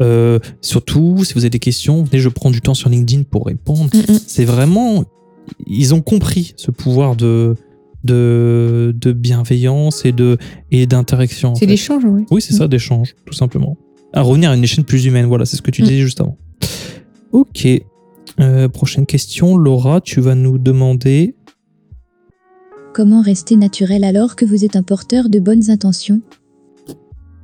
[0.00, 3.46] Euh, surtout, si vous avez des questions, venez, je prends du temps sur LinkedIn pour
[3.46, 3.90] répondre.
[3.94, 4.18] Mm, mm.
[4.26, 5.04] C'est vraiment.
[5.66, 7.54] Ils ont compris ce pouvoir de,
[8.04, 10.38] de, de bienveillance et de
[10.70, 11.54] et d'interaction.
[11.54, 12.24] C'est l'échange, oui.
[12.30, 13.76] Oui, c'est ça, d'échange, tout simplement.
[14.12, 15.86] À revenir à une échelle plus humaine, voilà, c'est ce que tu Mm.
[15.86, 16.36] disais juste avant.
[17.32, 17.66] Ok.
[18.40, 21.34] Euh, prochaine question, Laura, tu vas nous demander.
[22.94, 26.20] Comment rester naturel alors que vous êtes un porteur de bonnes intentions?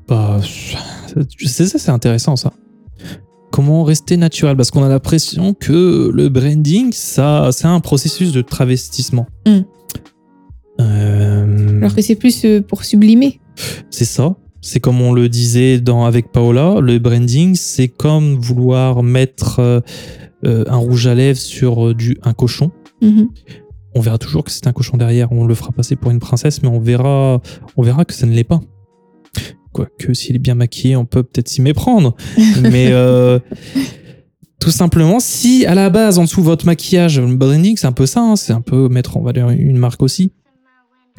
[0.06, 0.40] Bah,
[1.46, 2.52] c'est ça, c'est intéressant ça.
[3.50, 4.56] Comment rester naturel?
[4.56, 9.26] Parce qu'on a l'impression que le branding, ça, c'est un processus de travestissement.
[9.46, 9.60] Mm.
[10.80, 13.40] Euh, Alors que c'est plus euh, pour sublimer.
[13.90, 14.36] c'est ça.
[14.60, 19.60] C'est comme on le disait dans, avec Paola, le branding, c'est comme vouloir mettre
[20.44, 22.70] euh, un rouge à lèvres sur du, un cochon.
[23.00, 23.28] Mhm.
[23.94, 25.30] On verra toujours que c'est un cochon derrière.
[25.32, 27.40] On le fera passer pour une princesse, mais on verra,
[27.76, 28.60] on verra que ça ne l'est pas.
[29.72, 32.16] Quoique, s'il est bien maquillé, on peut peut-être s'y méprendre.
[32.62, 33.38] mais euh,
[34.60, 37.92] tout simplement, si à la base, en dessous de votre maquillage, le branding, c'est un
[37.92, 38.20] peu ça.
[38.20, 40.32] hein, c'est un peu mettre en valeur une marque aussi.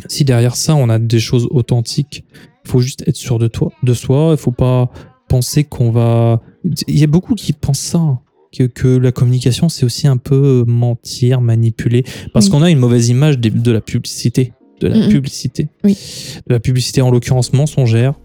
[0.08, 2.24] Si derrière ça, on a des choses authentiques,
[2.66, 4.30] il faut juste être sûr de toi, de soi.
[4.32, 4.90] Il faut pas
[5.28, 6.42] penser qu'on va.
[6.88, 8.20] Il y a beaucoup qui pensent ça.
[8.58, 12.04] Que, que la communication, c'est aussi un peu mentir, manipuler.
[12.34, 12.52] Parce Oui.
[12.52, 14.54] qu'on a une mauvaise image de la publicité.
[14.82, 15.10] De la Mhm.
[15.10, 15.68] publicité.
[15.84, 15.96] Oui.
[16.48, 18.16] De la publicité, en l'occurrence mensongère,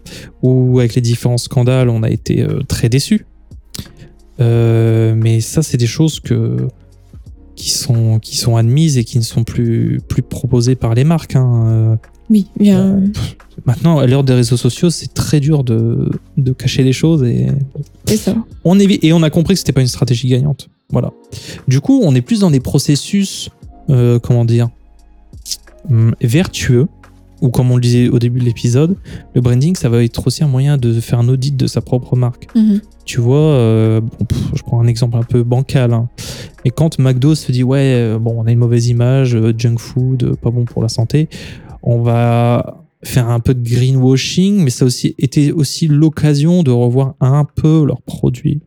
[0.41, 3.25] où avec les différents scandales, on a été euh, très déçus.
[4.39, 6.67] Euh, mais ça, c'est des choses que,
[7.55, 11.35] qui, sont, qui sont admises et qui ne sont plus, plus proposées par les marques.
[11.35, 11.65] hein.
[11.67, 11.95] Euh,
[12.29, 12.99] Oui, bien.
[13.65, 17.47] Maintenant, à l'heure des réseaux sociaux, c'est très dur de, de cacher les choses et
[18.05, 18.35] C'est ça.
[18.63, 20.67] on évite et on a compris que c'était pas une stratégie gagnante.
[20.91, 21.11] Voilà.
[21.67, 23.49] Du coup, on est plus dans des processus,
[23.89, 24.69] euh, comment dire,
[25.89, 26.87] hum, vertueux.
[27.41, 28.95] Ou comme on le disait au début de l'épisode,
[29.35, 32.15] le branding, ça va être aussi un moyen de faire un audit de sa propre
[32.15, 32.47] marque.
[32.55, 32.81] Mhm.
[33.05, 35.93] Tu vois, euh, bon, pff, je prends un exemple un peu bancal.
[35.93, 36.09] hein.
[36.63, 39.77] Mais quand McDo se dit ouais, euh, bon, on a une mauvaise image, euh, junk
[39.77, 41.29] food, pas bon pour la santé,
[41.83, 46.71] on va faire un peu de greenwashing, mais ça a aussi été aussi l'occasion de
[46.71, 48.61] revoir un peu leurs produits,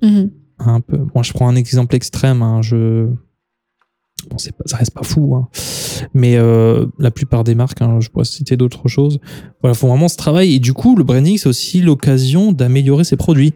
[0.00, 0.30] Mhm.
[0.60, 0.96] un peu.
[1.14, 2.40] Moi, je prends un exemple extrême.
[2.42, 3.08] hein, je
[4.30, 5.48] Bon, c'est pas, ça reste pas fou, hein.
[6.14, 9.18] mais euh, la plupart des marques, hein, je pourrais citer d'autres choses,
[9.60, 10.54] voilà, font vraiment ce travail.
[10.54, 13.52] Et du coup, le branding, c'est aussi l'occasion d'améliorer ses produits.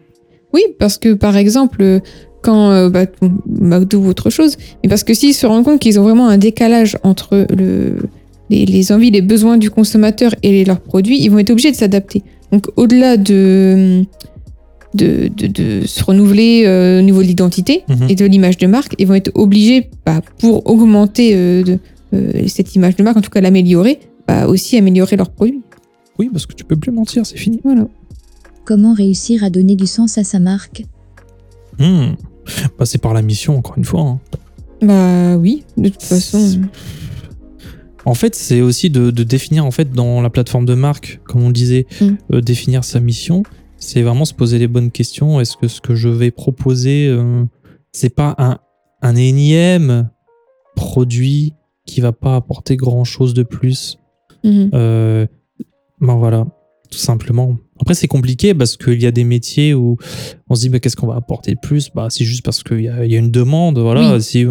[0.53, 1.99] Oui, parce que par exemple,
[2.41, 3.05] quand euh, bah,
[3.47, 6.37] McDo ou autre chose, mais parce que s'ils se rendent compte qu'ils ont vraiment un
[6.37, 7.97] décalage entre le,
[8.49, 11.75] les, les envies, les besoins du consommateur et leurs produits, ils vont être obligés de
[11.75, 12.23] s'adapter.
[12.51, 14.03] Donc au-delà de,
[14.93, 18.07] de, de, de se renouveler euh, au niveau de l'identité Mhm.
[18.09, 21.79] et de l'image de marque, ils vont être obligés, bah, pour augmenter euh, de-
[22.13, 25.61] euh, cette image de marque, en tout cas l'améliorer, bah, aussi améliorer leurs produits.
[26.17, 27.59] Oui, parce que tu peux plus mentir, c'est fini.
[27.65, 27.85] Voilà.
[28.67, 30.83] Comment réussir à donner du sens à sa marque?
[31.79, 32.15] Hmm.
[32.77, 34.01] Bah, c'est par la mission, encore une fois.
[34.01, 34.19] hein.
[34.81, 36.63] Bah oui, de toute façon.
[38.03, 41.43] En fait, c'est aussi de, de définir, en fait, dans la plateforme de marque, comme
[41.43, 42.07] on le disait, Mm.
[42.33, 43.43] euh, définir sa mission.
[43.77, 45.39] C'est vraiment se poser les bonnes questions.
[45.39, 47.45] Est-ce que ce que je vais proposer, euh,
[47.93, 48.57] c'est pas un,
[49.01, 50.09] un énième
[50.75, 51.53] produit
[51.85, 53.97] qui va pas apporter grand chose de plus?
[54.43, 54.71] Mhm.
[54.73, 55.25] Euh,
[56.01, 56.45] ben voilà,
[56.91, 57.55] tout simplement.
[57.79, 59.97] Après, c'est compliqué parce qu'il y a des métiers où
[60.49, 61.89] on se dit, mais qu'est-ce qu'on va apporter de plus?
[61.93, 63.77] Bah, C'est juste parce qu'il y, a il y a une demande.
[63.79, 64.13] Voilà.
[64.15, 64.21] Oui.
[64.21, 64.45] Si,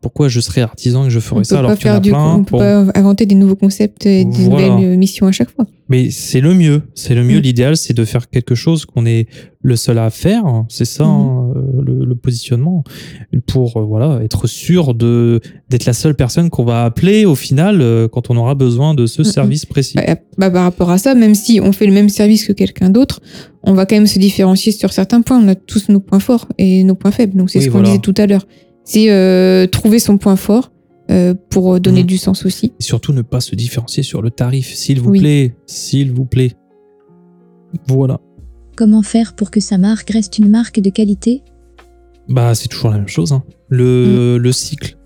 [0.00, 1.94] pourquoi je serais artisan et que je On ferais peut ça alors qu'il y en
[1.96, 2.58] a plein on peut Bon.
[2.58, 4.68] pas inventer des nouveaux concepts et des Voilà.
[4.76, 5.66] nouvelles missions à chaque fois.
[5.88, 6.82] Mais c'est le mieux.
[6.94, 7.38] C'est le mieux.
[7.38, 7.42] Mm.
[7.42, 9.26] L'idéal, c'est de faire quelque chose qu'on est
[9.62, 10.44] le seul à faire.
[10.68, 11.10] C'est ça, Mhm.
[11.10, 12.84] hein, euh, le, le positionnement.
[13.48, 17.80] Pour euh, voilà, être sûr de d'être la seule personne qu'on va appeler au final
[17.82, 19.24] euh, quand on aura besoin de ce Mhm.
[19.28, 19.96] service précis.
[19.96, 22.90] Bah, bah, par rapport à ça, même si on fait le même service que quelqu'un
[22.90, 23.20] d'autre,
[23.62, 25.38] on va quand même se différencier sur certains points.
[25.42, 27.36] On a tous nos points forts et nos points faibles.
[27.36, 27.88] Donc c'est Oui, ce qu'on voilà.
[27.88, 28.46] disait tout à l'heure.
[28.84, 30.72] C'est euh, trouver son point fort
[31.10, 32.06] euh, pour donner Mhm.
[32.06, 32.72] du sens aussi.
[32.80, 35.20] Et surtout ne pas se différencier sur le tarif, s'il vous Oui.
[35.20, 36.52] plaît, s'il vous plaît.
[37.88, 38.20] Voilà.
[38.76, 41.42] Comment faire pour que sa marque reste une marque de qualité?
[42.28, 43.32] Bah, c'est toujours la même chose.
[43.32, 43.42] hein.
[43.68, 44.42] Le, Mm.
[44.42, 44.96] le cycle.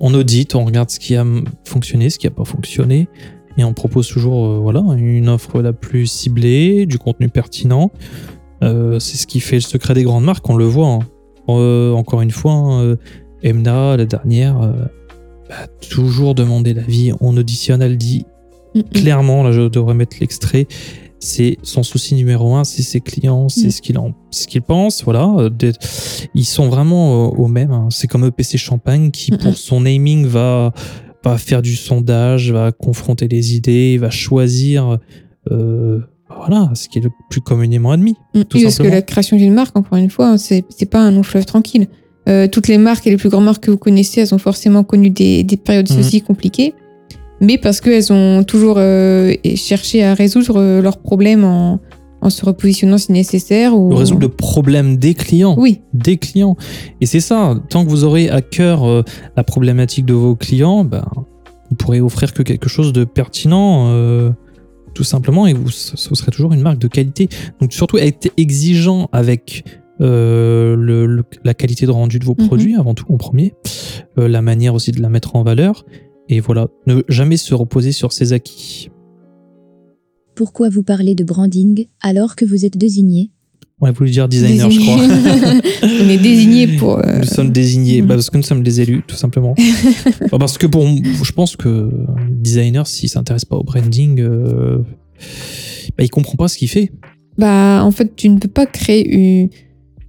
[0.00, 1.24] On audite, on regarde ce qui a
[1.64, 3.08] fonctionné, ce qui n'a pas fonctionné,
[3.58, 7.90] et on propose toujours euh, voilà, une offre la plus ciblée, du contenu pertinent.
[8.62, 10.88] Euh, c'est ce qui fait le secret des grandes marques, on le voit.
[10.88, 10.98] hein.
[11.48, 12.96] Euh, encore une fois, hein,
[13.42, 14.56] Emna, la dernière,
[15.50, 17.12] a toujours demandé l'avis.
[17.20, 18.24] On auditionne, elle dit
[18.94, 20.66] clairement, là je devrais mettre l'extrait,
[21.18, 23.70] c'est son souci numéro un, c'est ses clients, c'est Mm.
[23.70, 25.30] ce qu'il en, ce qu'il pense, voilà.
[26.34, 27.70] Ils sont vraiment au même.
[27.72, 27.88] hein.
[27.90, 30.72] C'est comme EPC Champagne qui, pour son naming, va,
[31.24, 34.98] va faire du sondage, va confronter les idées, va choisir,
[35.50, 36.00] euh,
[36.36, 38.16] voilà, ce qui est le plus communément admis.
[38.34, 38.42] Mm.
[38.44, 41.22] tout parce que la création d'une marque, encore une fois, hein, c'est pas un long
[41.22, 41.86] fleuve tranquille.
[42.28, 44.84] Euh, toutes les marques et les plus grandes marques que vous connaissez, elles ont forcément
[44.84, 45.98] connu des, des périodes Mhm.
[45.98, 46.74] aussi compliquées,
[47.40, 51.80] mais parce qu'elles ont toujours euh, cherché à résoudre leurs problèmes en,
[52.22, 53.76] en se repositionnant si nécessaire.
[53.76, 53.94] Ou...
[53.94, 55.54] Résoudre le problème des clients.
[55.58, 56.56] Oui, des clients.
[57.00, 59.02] Et c'est ça, tant que vous aurez à cœur euh,
[59.36, 61.04] la problématique de vos clients, ben,
[61.68, 64.30] vous pourrez offrir que quelque chose de pertinent, euh,
[64.94, 67.28] tout simplement, et vous, ce serait toujours une marque de qualité.
[67.60, 69.64] Donc surtout être exigeant avec
[70.00, 72.46] euh, le- le- la qualité de rendu de vos Mhm.
[72.46, 73.54] produits, avant tout en premier,
[74.16, 75.84] la manière aussi de la mettre en valeur,
[76.28, 78.90] et voilà, ne jamais se reposer sur ses acquis.
[80.34, 83.30] Pourquoi vous parlez de branding alors que vous êtes désigné
[83.80, 84.96] On a voulu dire designer, je crois.
[85.82, 86.98] On est désigné pour.
[86.98, 88.08] euh, Nous sommes désignés Mhm.
[88.08, 89.54] bah, parce que nous sommes des élus, tout simplement.
[90.30, 91.90] Bah, parce que pour, je pense que
[92.30, 94.78] designer, s'il s'intéresse pas au branding, euh,
[95.98, 96.92] bah, il comprend pas ce qu'il fait.
[97.38, 99.48] Bah, en fait, tu ne peux pas créer une,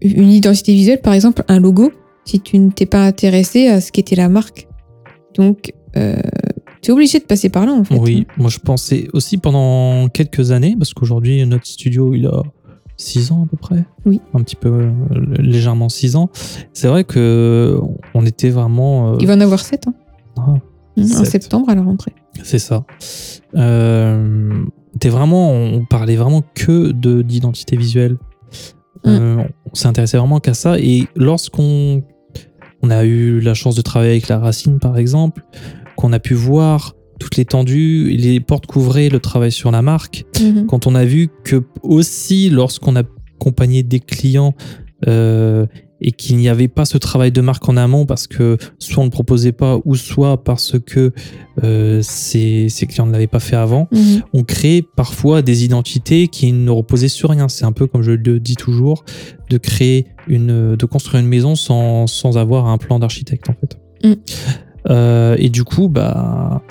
[0.01, 1.91] une identité visuelle, par exemple, un logo,
[2.25, 4.67] si tu ne t'es pas intéressé à ce qu'était la marque.
[5.35, 6.15] Donc, euh,
[6.83, 7.95] tu es obligé de passer par là, en fait.
[7.97, 12.43] Oui, moi je pensais aussi pendant quelques années, parce qu'aujourd'hui notre studio il a
[12.97, 13.83] 6 ans à peu près.
[14.05, 14.21] Oui.
[14.35, 14.91] Un petit peu euh,
[15.39, 16.29] légèrement 6 ans.
[16.73, 17.79] C'est vrai que
[18.13, 19.13] on était vraiment.
[19.13, 19.93] euh, Il va en avoir 7 ans,
[20.37, 20.41] ah,
[20.99, 21.25] en Sept.
[21.25, 22.13] septembre à la rentrée.
[22.43, 22.85] C'est ça.
[23.55, 24.63] Euh,
[24.99, 28.17] t'es vraiment, on parlait vraiment que de d'identité visuelle.
[29.05, 30.79] Euh, on s'est intéressé vraiment qu'à ça.
[30.79, 32.03] Et lorsqu'on
[32.81, 35.43] on a eu la chance de travailler avec la Racine, par exemple,
[36.03, 40.65] qu'on a pu voir toute l'étendue, les portes qu'ouvrait le travail sur la marque, Mhm.
[40.65, 43.03] quand on a vu que aussi lorsqu'on a
[43.39, 44.53] accompagné des clients
[45.07, 45.65] euh,
[46.01, 49.05] et qu'il n'y avait pas ce travail de marque en amont parce que soit on
[49.05, 51.13] ne proposait pas ou soit parce que
[51.63, 54.23] euh, ces, ces clients ne l'avaient pas fait avant, Mhm.
[54.33, 57.47] on crée parfois des identités qui ne reposaient sur rien.
[57.47, 59.05] C'est un peu comme je le dis toujours,
[59.49, 63.77] de créer une, de construire une maison sans, sans avoir un plan d'architecte en fait.
[64.05, 64.15] Mm.
[64.89, 66.61] Euh, et du coup, bah,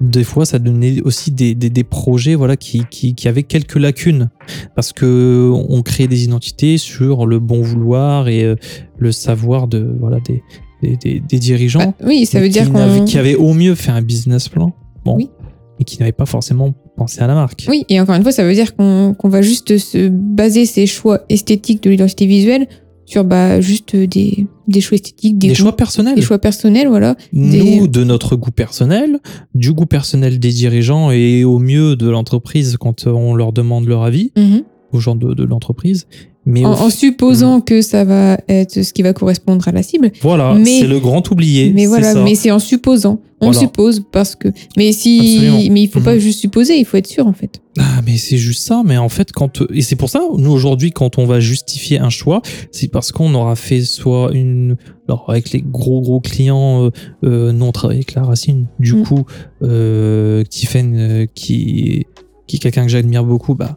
[0.00, 3.76] des fois, ça donnait aussi des, des, des projets voilà, qui, qui, qui avaient quelques
[3.76, 4.28] lacunes
[4.74, 8.56] parce que on crée des identités sur le bon vouloir et euh,
[8.98, 10.42] le savoir de, voilà, des,
[10.82, 13.04] des, des, dirigeants Bah, oui, ça veut qui dire qu'on.
[13.04, 14.72] qui avaient au mieux fait un business plan,
[15.04, 15.30] bon, Oui.
[15.78, 17.66] et qui n'avaient pas forcément pensé à la marque.
[17.68, 20.86] Oui, et encore une fois, ça veut dire qu'on qu'on va juste se baser ses
[20.86, 22.66] choix esthétiques de l'identité visuelle
[23.06, 26.14] sur bah, juste des, des choix esthétiques, des, Des goûts, choix personnels.
[26.14, 27.16] des choix personnels, voilà.
[27.32, 29.18] Nous, de notre goût personnel,
[29.54, 34.02] du goût personnel des dirigeants et au mieux de l'entreprise quand on leur demande leur
[34.02, 34.62] avis, Mhm.
[34.92, 36.06] aux gens de, de l'entreprise.
[36.46, 39.82] Mais En, au- en supposant que ça va être ce qui va correspondre à la
[39.82, 40.10] cible.
[40.22, 41.70] voilà, c'est le grand oublié.
[41.74, 42.22] Mais c'est voilà, ça.
[42.24, 43.20] mais c'est en supposant.
[43.42, 43.60] On Voilà.
[43.60, 44.48] suppose parce que.
[44.76, 45.72] Mais si, Absolument.
[45.74, 46.20] mais il faut pas Mhm.
[46.20, 47.60] juste supposer, il faut être sûr en fait.
[47.78, 48.82] Ah, mais c'est juste ça.
[48.84, 52.10] Mais en fait, quand et c'est pour ça, nous aujourd'hui, quand on va justifier un
[52.10, 52.40] choix,
[52.72, 54.76] c'est parce qu'on aura fait soit une,
[55.08, 56.90] alors avec les gros gros clients, euh,
[57.24, 58.66] euh, nous on travaille avec la Racine.
[58.78, 59.02] Du Mm.
[59.04, 59.24] coup,
[59.62, 62.06] euh, Tiffen, euh, qui
[62.46, 63.76] qui est quelqu'un que j'admire beaucoup, bah,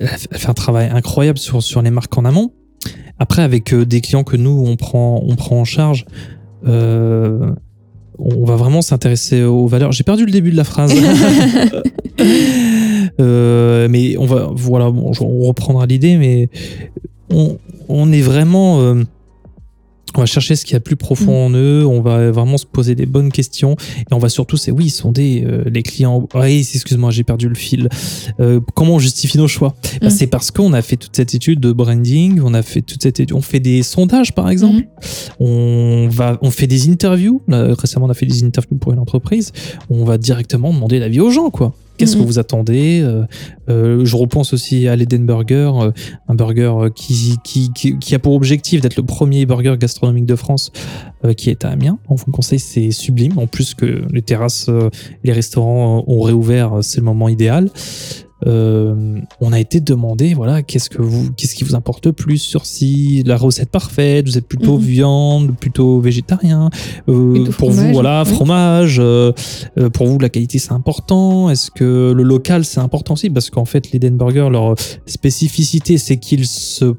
[0.00, 2.52] elle fait un travail incroyable sur sur les marques en amont.
[3.18, 6.04] Après, avec euh, des clients que nous on prend on prend en charge.
[6.66, 7.52] Euh,
[8.18, 9.90] on va vraiment s'intéresser aux valeurs.
[9.92, 10.94] J'ai perdu le début de la phrase.
[13.20, 16.48] Euh, mais on va, voilà, bon, on reprendra l'idée, mais
[17.30, 18.80] on, on est vraiment.
[18.80, 19.04] euh,
[20.16, 22.56] on va chercher ce qu'il y a de plus profond en eux, on va vraiment
[22.56, 26.28] se poser des bonnes questions et on va surtout, c'est oui, sonder euh, les clients.
[26.34, 27.88] Oui, excuse-moi, j'ai perdu le fil.
[28.40, 29.74] Euh, comment on justifie nos choix?
[30.00, 30.10] Bah, Mm.
[30.10, 33.20] C'est parce qu'on a fait toute cette étude de branding, on a fait toute cette
[33.20, 34.86] étude, on fait des sondages par exemple,
[35.40, 37.42] on va, on fait des interviews.
[37.48, 39.52] Là, récemment, on a fait des interviews pour une entreprise.
[39.90, 41.74] On va directement demander l'avis aux gens, quoi.
[41.96, 42.22] Qu'est-ce Mhm.
[42.22, 43.22] que vous attendez Euh,
[43.68, 45.90] euh, Je repense aussi à l'Eden Burger, euh,
[46.28, 50.36] un burger qui, qui, qui, qui a pour objectif d'être le premier burger gastronomique de
[50.36, 50.72] France
[51.24, 51.98] euh, qui est à Amiens.
[52.08, 53.38] On vous le conseille, c'est sublime.
[53.38, 54.68] En plus que les terrasses,
[55.22, 57.70] les restaurants ont réouvert, c'est le moment idéal.
[58.46, 62.38] Euh, on a été demandé, voilà, qu'est-ce que vous, qu'est-ce qui vous importe le plus
[62.38, 64.84] sur si la recette parfaite, vous êtes plutôt Mhm.
[64.84, 66.68] viande, plutôt végétarien,
[67.08, 68.32] euh, Plutôt pour vous, voilà, oui.
[68.34, 69.32] fromage, euh,
[69.94, 73.30] pour vous la qualité c'est important, est-ce que le local c'est important aussi?
[73.30, 74.74] Parce qu'en fait l'Eden Burger leur
[75.06, 76.94] spécificité c'est qu'ils se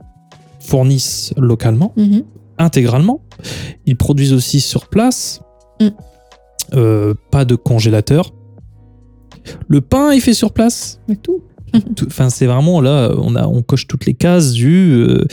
[0.60, 2.24] fournissent localement Mhm.
[2.58, 3.22] intégralement.
[3.86, 5.42] Ils produisent aussi sur place.
[5.80, 5.90] Mm.
[7.30, 8.32] Pas de congélateur.
[9.68, 11.00] Le pain est fait sur place.
[11.08, 11.42] Mais tout.
[12.08, 15.26] Enfin, c'est vraiment là, on, a, on coche toutes les cases du, euh,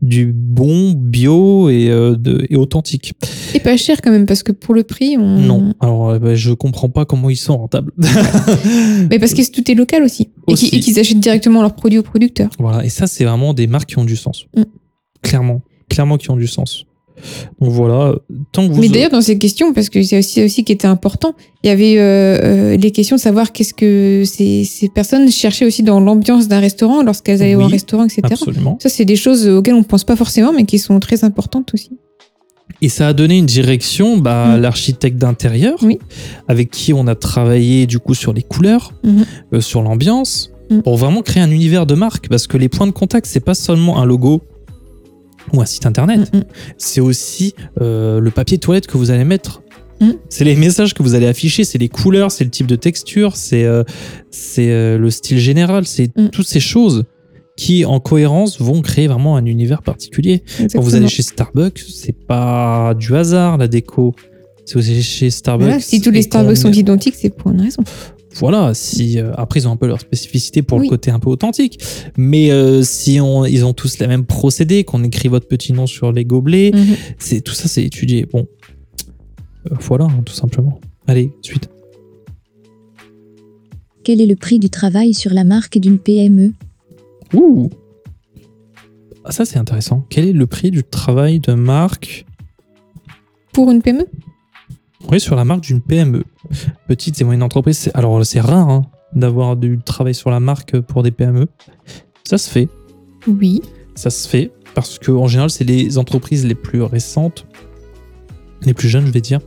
[0.00, 3.12] du bon, bio et, euh, de, et authentique.
[3.54, 5.38] Et pas cher quand même, parce que pour le prix, on...
[5.38, 7.92] Non, alors euh, bah, je comprends pas comment ils sont rentables.
[9.10, 10.30] Mais parce que tout est local aussi.
[10.48, 12.50] Et qu'ils achètent directement leurs produits aux producteurs.
[12.58, 14.46] Voilà, et ça, c'est vraiment des marques qui ont du sens.
[14.56, 14.62] Mm.
[15.22, 16.86] Clairement, clairement qui ont du sens.
[17.60, 18.14] Donc voilà,
[18.52, 18.80] tant que vous.
[18.80, 21.70] Mais d'ailleurs, dans ces questions, parce que c'est aussi, aussi qui était important, il y
[21.70, 26.48] avait euh, les questions de savoir qu'est-ce que ces, ces personnes cherchaient aussi dans l'ambiance
[26.48, 28.22] d'un restaurant lorsqu'elles allaient Oui, au restaurant, etc.
[28.24, 28.78] Absolument.
[28.80, 31.90] Ça, c'est des choses auxquelles on pense pas forcément, mais qui sont très importantes aussi.
[32.82, 34.60] Et ça a donné une direction bah, à Mm.
[34.62, 35.98] l'architecte d'intérieur, Oui.
[36.48, 39.24] avec qui on a travaillé du coup sur les couleurs, Mhm.
[39.54, 40.80] euh, sur l'ambiance, Mm.
[40.82, 42.28] pour vraiment créer un univers de marque.
[42.28, 44.40] Parce que les points de contact, c'est pas seulement un logo
[45.52, 46.44] ou un site internet, Mm, mm.
[46.78, 49.62] c'est aussi euh, le papier toilette que vous allez mettre.
[50.00, 50.12] Mm.
[50.28, 53.36] C'est les messages que vous allez afficher, c'est les couleurs, c'est le type de texture,
[53.36, 53.82] c'est euh,
[54.30, 56.28] c'est euh, le style général, c'est Mm.
[56.30, 57.04] toutes ces choses
[57.56, 60.42] qui, en cohérence, vont créer vraiment un univers particulier.
[60.72, 64.14] Quand vous allez chez Starbucks, c'est pas du hasard la déco.
[64.64, 65.66] Si vous allez chez Starbucks.
[65.66, 67.82] Voilà, si tous les Starbucks sont identiques, c'est pour une raison.
[68.36, 70.84] Voilà, si euh, après ils ont un peu leur spécificité pour Oui.
[70.86, 71.80] le côté un peu authentique,
[72.16, 75.86] mais euh, si on, ils ont tous les mêmes procédés, qu'on écrit votre petit nom
[75.86, 76.96] sur les gobelets, Mhm.
[77.18, 78.26] c'est tout ça c'est étudié.
[78.32, 78.46] Bon,
[79.70, 80.80] Euh, voilà, hein, tout simplement.
[81.06, 81.68] Allez, suite.
[84.04, 86.52] Quel est le prix du travail sur la marque d'une PME
[87.34, 87.68] Ouh,
[89.24, 90.06] Ah, ça c'est intéressant.
[90.08, 92.24] Quel est le prix du travail de marque?
[93.52, 94.06] Pour une PME
[95.08, 96.24] Oui, sur la marque d'une PME.
[96.88, 101.02] Petite et moyenne entreprise, alors c'est rare hein, d'avoir du travail sur la marque pour
[101.02, 101.46] des PME.
[102.24, 102.68] Ça se fait,
[103.26, 103.62] Oui.
[103.94, 107.46] ça se fait, parce que en général, c'est les entreprises les plus récentes,
[108.62, 109.40] les plus jeunes, je vais dire,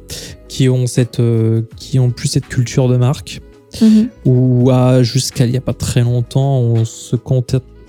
[0.50, 3.42] qui ont, cette, euh, qui ont plus cette culture de marque,
[3.82, 4.10] Mhm.
[4.26, 7.16] ou à jusqu'à il n'y a pas très longtemps, on se,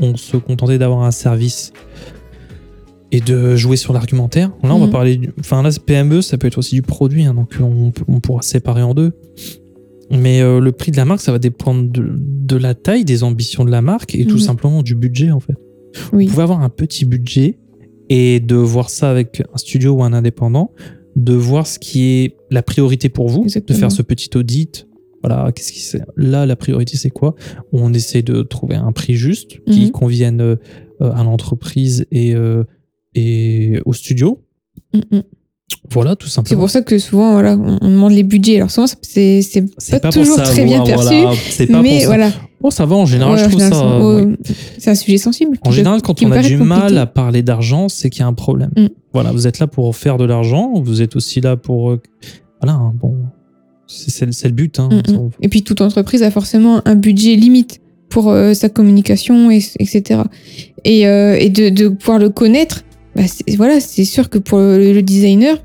[0.00, 1.72] on se contentait d'avoir un service
[3.14, 4.50] et de jouer sur l'argumentaire.
[4.62, 4.92] Là, on va Mhm.
[4.92, 5.16] parler.
[5.16, 8.42] du- Enfin, là, PME, ça peut être aussi du produit, hein, donc on, on pourra
[8.42, 9.12] séparer en deux.
[10.10, 13.22] Mais euh, le prix de la marque, ça va dépendre de, de la taille, des
[13.24, 14.40] ambitions de la marque et tout Mhm.
[14.40, 15.54] simplement du budget, en fait.
[16.12, 16.26] Oui.
[16.26, 17.58] Vous pouvez avoir un petit budget
[18.10, 20.72] et de voir ça avec un studio ou un indépendant,
[21.16, 23.76] de voir ce qui est la priorité pour vous, Exactement.
[23.76, 24.86] de faire ce petit audit.
[25.22, 27.34] Voilà, qu'est-ce qui c'est Là, la priorité, c'est quoi?
[27.72, 29.90] On essaie de trouver un prix juste qui Mhm.
[29.92, 30.56] convienne euh,
[31.00, 32.64] à l'entreprise et, euh,
[33.14, 34.40] et au studio.
[34.92, 35.22] Mhm.
[35.90, 36.60] Voilà, tout C'est simplement.
[36.60, 38.56] pour ça que souvent, voilà, on demande les budgets.
[38.56, 41.06] Alors souvent, c'est c'est C'est pas, pas, toujours très bien perçu.
[41.22, 42.30] voilà, c'est pas mais voilà.
[42.62, 43.70] Oh, ça va, en général, je trouve ça.
[44.44, 45.58] c'est- C'est un sujet sensible.
[45.62, 46.64] En général, quand on a du compliqué.
[46.64, 48.70] mal à parler d'argent, c'est qu'il y a un problème.
[48.76, 48.86] Mm.
[49.12, 51.90] Voilà, vous êtes là pour faire de l'argent, vous êtes aussi là pour.
[51.90, 52.00] euh,
[52.62, 53.16] Voilà, hein, bon.
[53.86, 54.78] C'est c'est le- c'est but.
[54.80, 54.88] Hein.
[54.90, 55.30] Mm, mm.
[55.42, 60.22] Et puis toute entreprise a forcément un budget limite pour euh, sa communication, et, etc.
[60.84, 62.84] Et, euh, et de, de pouvoir le connaître,
[63.16, 65.58] bah, c'est- voilà, c'est sûr que pour le, designer,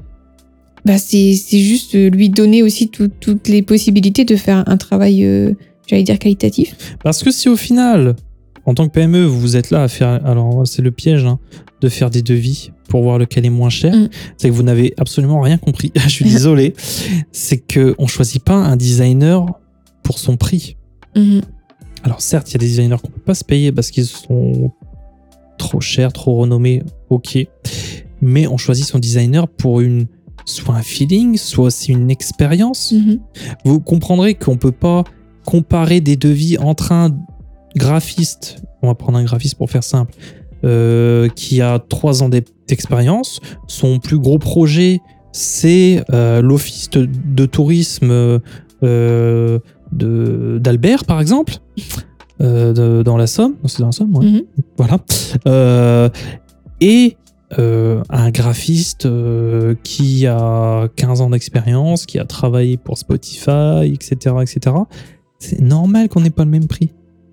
[0.85, 5.23] bah, c'est juste euh, lui donner aussi tout- toutes les possibilités de faire un travail,
[5.25, 5.53] euh,
[5.87, 6.75] j'allais dire qualitatif.
[7.03, 8.15] Parce que si au final,
[8.65, 10.25] en tant que PME, vous êtes là à faire.
[10.25, 11.39] Alors, c'est le piège hein,
[11.81, 13.95] de faire des devis pour voir lequel est moins cher.
[13.95, 14.09] Mm.
[14.37, 15.91] C'est que vous n'avez absolument rien compris.
[16.03, 16.73] Je suis désolé.
[17.31, 19.45] c'est qu'on ne choisit pas un designer
[20.03, 20.75] pour son prix.
[21.15, 21.41] Mhm.
[22.03, 24.71] Alors certes, il y a des designers qu'on peut pas se payer parce qu'ils sont
[25.60, 26.82] trop chers, trop renommés,
[27.12, 27.38] ok.
[28.22, 30.07] Mais on choisit son designer pour une
[30.45, 32.91] soit un feeling, soit c'est une expérience.
[32.91, 33.20] Mhm.
[33.66, 35.03] Vous comprendrez qu'on peut pas
[35.45, 37.16] comparer des devis entre un
[37.76, 40.14] graphiste, on va prendre un graphiste pour faire simple,
[40.64, 43.39] euh, qui a trois ans d'e- d'expérience.
[43.68, 44.99] Son plus gros projet,
[45.32, 48.39] c'est euh, l'office de, de tourisme
[48.84, 49.60] euh,
[49.91, 51.55] d'Albert, par exemple,
[52.39, 53.55] de- dans la Somme.
[53.65, 54.25] C'est dans la Somme, ouais.
[54.25, 54.41] Mhm.
[54.77, 54.97] Voilà.
[55.47, 56.09] Euh,
[56.81, 57.17] et
[57.57, 64.35] euh, un graphiste euh, qui a 15 ans d'expérience, qui a travaillé pour Spotify, etc.
[64.41, 64.75] etc.
[65.39, 66.91] C'est normal qu'on n'ait pas le même prix.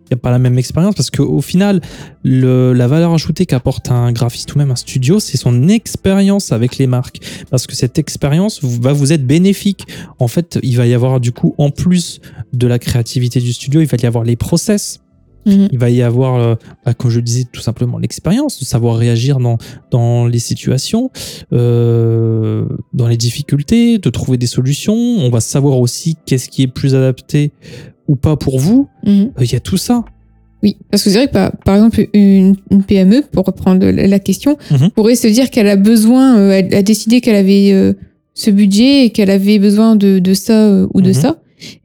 [0.09, 1.81] Il n'y a pas la même expérience parce qu'au final,
[2.23, 6.79] le- la valeur ajoutée qu'apporte un graphiste ou même un studio, c'est son expérience avec
[6.79, 7.19] les marques.
[7.51, 9.85] Parce que cette expérience va vous être bénéfique.
[10.21, 12.21] En fait, il va y avoir du coup, en plus
[12.53, 15.01] de la créativité du studio, il va y avoir les process.
[15.45, 15.69] Mhm.
[15.71, 16.55] Il va y avoir, euh,
[16.85, 19.59] bah, comme je le disais, tout simplement l'expérience, de savoir réagir dans,
[19.93, 21.11] dans les situations,
[21.53, 24.95] euh, dans les difficultés, de trouver des solutions.
[24.95, 27.53] On va savoir aussi qu'est-ce qui est plus adapté
[28.09, 28.89] ou pas pour vous.
[29.05, 29.31] Mhm.
[29.39, 30.05] Euh, Il y a tout ça.
[30.63, 34.19] Oui, parce que c'est vrai que par, par exemple, une, une PME, pour reprendre la,
[34.19, 34.91] question, Mhm.
[34.91, 37.93] pourrait se dire qu'elle a besoin, euh, elle a décidé qu'elle avait euh,
[38.35, 41.15] ce budget et qu'elle avait besoin de, de ça ou de Mhm.
[41.15, 41.37] ça.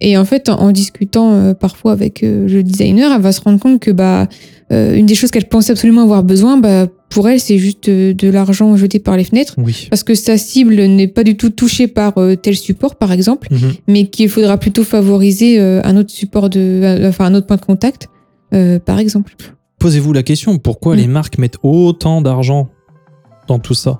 [0.02, 3.80] Et en fait, en, en discutant parfois avec le designer, elle va se rendre compte
[3.80, 4.28] que bah,
[4.72, 8.14] euh, une des choses qu'elle pensait absolument avoir besoin, bah, pour elle, c'est juste euh,
[8.14, 9.56] de l'argent jeté par les fenêtres.
[9.58, 9.88] Oui.
[9.90, 13.48] Parce que sa cible n'est pas du tout touchée par euh, tel support, par exemple,
[13.52, 13.74] Mhm.
[13.88, 17.66] mais qu'il faudra plutôt favoriser euh, un autre support de, enfin un autre point de
[17.66, 18.08] contact,
[18.86, 19.34] par exemple.
[19.80, 21.00] Posez-vous la question, pourquoi Mm.
[21.00, 22.70] les marques mettent autant d'argent
[23.48, 24.00] dans tout ça?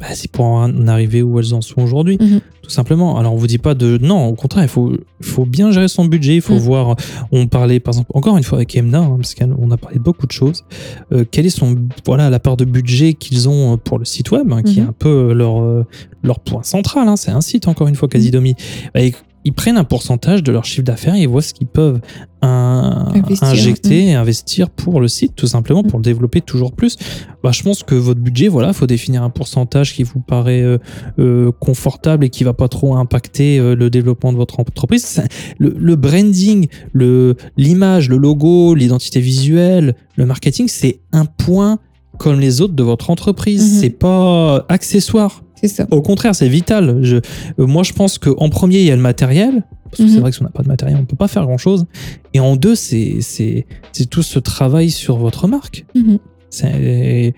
[0.00, 2.40] Bah, C'est pour en arriver où elles en sont aujourd'hui, Mhm.
[2.62, 3.18] tout simplement.
[3.18, 3.98] Alors on vous dit pas de...
[4.00, 6.58] Non, au contraire, il faut, bien gérer son budget, il faut Mm.
[6.58, 6.96] voir...
[7.32, 10.02] On parlait par exemple, encore une fois avec Emna, hein, parce qu'on a parlé de
[10.02, 10.64] beaucoup de choses,
[11.12, 11.76] euh, quelle est son,
[12.06, 14.82] voilà, la part de budget qu'ils ont euh, pour le site web, hein, qui est
[14.82, 14.88] Mhm.
[14.88, 15.84] un peu leur, euh,
[16.22, 17.08] leur point central.
[17.08, 17.16] hein.
[17.16, 18.54] C'est un site, encore une fois, Casidomi.
[18.94, 19.00] Bah,
[19.44, 22.00] ils- prennent un pourcentage de leur chiffre d'affaires et ils voient ce qu'ils peuvent
[22.42, 26.96] un- Investir, injecter et investir pour le site, tout simplement pour le développer toujours plus.
[27.42, 30.78] Bah, je pense que votre budget, voilà, faut définir un pourcentage qui vous paraît euh,
[31.18, 35.20] euh, confortable et qui va pas trop impacter euh, le développement de votre entreprise.
[35.58, 41.78] Le, le branding, le l'image, le logo, l'identité visuelle, le marketing, c'est un point
[42.18, 43.74] comme les autres de votre entreprise.
[43.74, 43.80] Mhm.
[43.80, 45.42] C'est pas accessoire.
[45.60, 45.86] C'est ça.
[45.90, 46.98] Au contraire, c'est vital.
[47.02, 47.20] Je, euh,
[47.66, 49.64] moi, je pense qu'en premier, il y a le matériel.
[49.90, 50.20] Parce que c'est Mhm.
[50.20, 51.86] vrai que si on n'a pas de matériel, on peut pas faire grand chose.
[52.34, 55.86] Et en deux, c'est c'est c'est tout ce travail sur votre marque.
[55.94, 56.18] Mhm.
[56.50, 57.34] C'est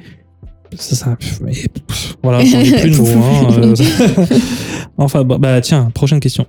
[0.77, 3.07] ça, ça- mais, pff, voilà, j'en ai plus de mots.
[3.07, 4.27] hein, euh,
[4.99, 6.47] enfin, bah, bah, tiens, prochaine question.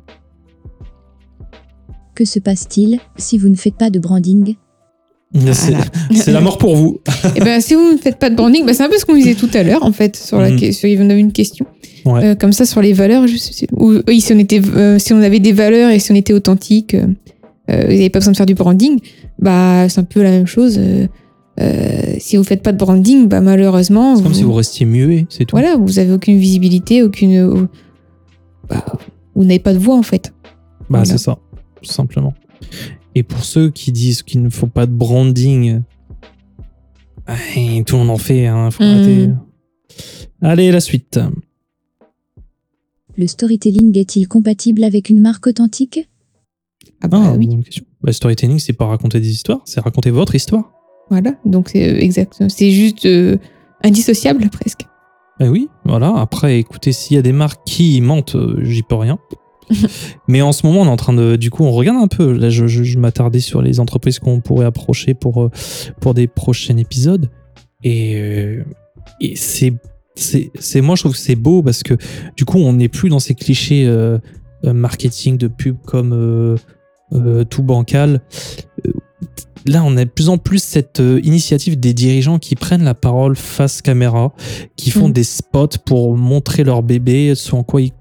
[2.15, 4.55] Que se passe-t-il si vous ne faites pas de branding?
[5.33, 5.85] C'est Voilà.
[6.27, 6.99] la mort pour vous.
[7.35, 9.15] Et ben, si vous ne faites pas de branding, bah, c'est un peu ce qu'on
[9.15, 10.87] disait tout à l'heure, en fait, sur la question.
[10.89, 11.65] Il y avait une question.
[12.05, 12.25] Ouais.
[12.25, 15.13] Euh, comme ça, sur les valeurs, je sais- ou, oui, si on, était, euh, si
[15.13, 17.05] on avait des valeurs et si on était authentique, euh,
[17.69, 18.99] vous n'avez pas besoin de faire du branding,
[19.39, 20.79] bah, c'est un peu la même chose.
[22.17, 24.15] si vous faites pas de branding, bah, malheureusement.
[24.17, 25.55] C'est comme si vous restiez muet, c'est tout.
[25.55, 27.67] Voilà, vous avez aucune visibilité, aucune.
[28.69, 28.83] bah,
[29.35, 30.33] vous n'avez pas de voix, en fait.
[30.81, 31.05] Bah, Voilà.
[31.05, 31.37] c'est ça,
[31.81, 32.33] tout simplement.
[33.15, 35.81] Et pour ceux qui disent qu'il ne faut pas de branding,
[37.27, 37.33] bah,
[37.85, 38.89] tout le monde en fait, hein, faut Mhm.
[38.89, 39.29] arrêter.
[40.41, 41.19] Allez, la suite.
[43.17, 46.09] Le storytelling est-il compatible avec une marque authentique?
[47.01, 47.47] Ah, bah, Ah, oui.
[47.47, 47.83] bonne question.
[48.01, 50.71] Bah, storytelling, c'est pas raconter des histoires, c'est raconter votre histoire.
[51.09, 52.41] Voilà, donc c'est euh, exact.
[52.47, 53.37] C'est juste euh,
[53.83, 54.85] indissociable, presque.
[55.41, 56.15] Eh oui, voilà.
[56.15, 59.19] Après, écoutez, s'il y a des marques qui mentent, euh, j'y peux rien.
[60.27, 61.35] Mais en ce moment, on est en train de.
[61.35, 62.31] Du coup, on regarde un peu.
[62.33, 65.49] Là, je, je- je m'attardais sur les entreprises qu'on pourrait approcher pour, euh,
[65.99, 67.29] pour des prochains épisodes.
[67.83, 68.63] Et, euh,
[69.19, 69.73] et c'est.
[70.15, 71.93] C'est, c'est- moi, je trouve que c'est beau parce que
[72.35, 74.19] du coup, on n'est plus dans ces clichés euh,
[74.63, 76.57] marketing de pub comme euh,
[77.13, 78.21] euh, tout bancal.
[79.67, 83.35] Là, on a de plus en plus cette initiative des dirigeants qui prennent la parole
[83.35, 84.33] face caméra,
[84.75, 85.13] qui font Mhm.
[85.13, 87.91] des spots pour montrer leur bébé, ce en quoi ils,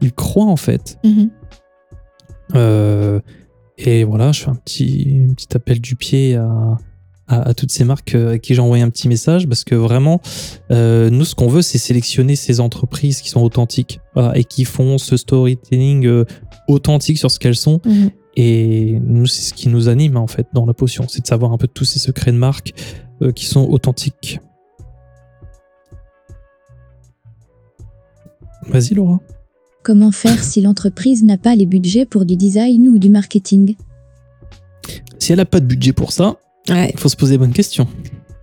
[0.00, 0.98] ils croient en fait.
[1.04, 1.30] Mhm.
[2.54, 3.20] Euh,
[3.78, 6.78] et voilà, je fais un petit, un petit appel du pied à,
[7.28, 9.74] à, à toutes ces marques euh, à qui j'ai envoyé un petit message parce que
[9.74, 10.20] vraiment,
[10.70, 14.64] euh, nous, ce qu'on veut, c'est sélectionner ces entreprises qui sont authentiques voilà, et qui
[14.64, 16.24] font ce storytelling euh,
[16.68, 17.80] authentique sur ce qu'elles sont.
[17.84, 18.10] Mhm.
[18.36, 21.52] Et nous, c'est ce qui nous anime en fait dans la potion, c'est de savoir
[21.52, 22.74] un peu tous ces secrets de marque
[23.22, 24.40] euh, qui sont authentiques.
[28.68, 29.20] Vas-y Laura.
[29.86, 33.76] Comment faire si l'entreprise n'a pas les budgets pour du design ou du marketing?
[35.20, 36.34] Si elle n'a pas de budget pour ça,
[36.68, 37.86] Ouais, il faut se poser les bonnes questions.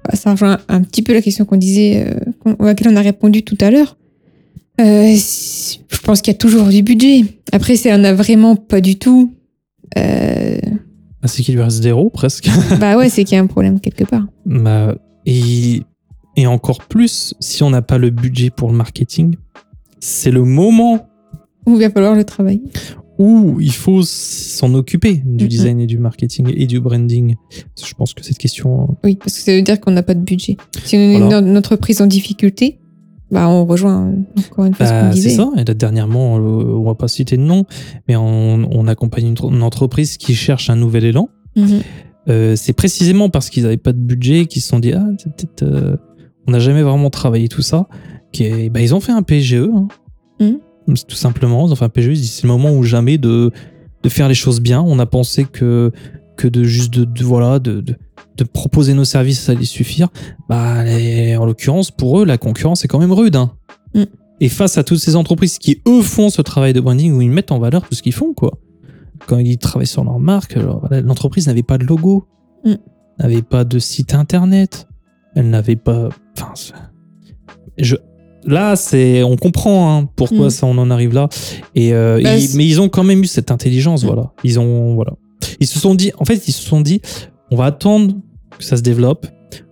[0.05, 2.07] bah, ça rejoint un petit peu la question qu'on disait,
[2.45, 3.97] euh, à laquelle on a répondu tout à l'heure.
[4.79, 7.25] Euh, si- je pense qu'il y a toujours du budget.
[7.51, 9.33] Après, c'est un a vraiment pas du tout.
[9.97, 10.55] Euh,
[11.21, 12.47] Ah, C'est qu'il lui reste zéro presque.
[12.79, 14.25] bah ouais, c'est qu'il y a un problème quelque part.
[14.45, 15.81] Bah, et,
[16.37, 19.35] et encore plus, si on n'a pas le budget pour le marketing,
[19.99, 21.05] c'est le moment
[21.65, 22.61] Ou il va falloir le travailler.
[23.19, 27.35] où il faut s'en occuper du design et du marketing et du branding.
[27.85, 28.97] Je pense que cette question.
[29.03, 30.57] Oui, parce que ça veut dire qu'on n'a pas de budget.
[30.83, 31.39] Si on Voilà.
[31.47, 32.79] une, entreprise en difficulté,
[33.31, 35.49] bah on rejoint euh, encore une fois ce Bah, qu'on c'est ça.
[35.57, 37.65] Et là, dernièrement, euh, on va pas citer de nom,
[38.07, 41.29] mais on, on accompagne une, une entreprise qui cherche un nouvel élan.
[41.55, 41.81] Mhm.
[42.29, 45.61] Euh, c'est précisément parce qu'ils n'avaient pas de budget qu'ils se sont dit ah peut-être
[45.63, 45.97] euh,
[46.47, 47.87] on n'a jamais vraiment travaillé tout ça
[48.31, 49.87] qui bah, ils ont fait un PGE hein.
[50.39, 50.57] Mhm.
[50.57, 50.72] C'est
[51.07, 53.51] tout simplement un PGE c'est le moment ou jamais de,
[54.03, 55.91] de faire les choses bien on a pensé que
[56.37, 57.95] que de juste de, de- voilà de, de,
[58.37, 60.09] de proposer nos services ça allait suffire
[60.49, 63.51] bah les- en l'occurrence pour eux la concurrence est quand même rude hein.
[63.95, 64.05] Mhm.
[64.41, 67.29] et face à toutes ces entreprises qui eux font ce travail de branding où ils
[67.29, 68.57] mettent en valeur tout ce qu'ils font quoi
[69.27, 70.57] quand ils travaillent sur leur marque,
[70.91, 72.27] l'entreprise n'avait pas de logo,
[72.65, 72.73] Mm.
[73.19, 74.85] n'avait pas de site internet,
[75.33, 76.09] elle n'avait pas.
[76.37, 76.53] Enfin,
[77.77, 77.95] je,
[78.45, 80.51] là, c'est, on comprend hein, pourquoi Mm.
[80.51, 81.29] ça, on en arrive là.
[81.75, 84.31] Et euh, Bah, ils- mais ils ont quand même eu cette intelligence, voilà.
[84.43, 85.13] Ils ont, voilà.
[85.59, 87.01] Ils se sont dit, en fait, ils se sont dit,
[87.51, 88.15] on va attendre
[88.57, 89.27] que ça se développe,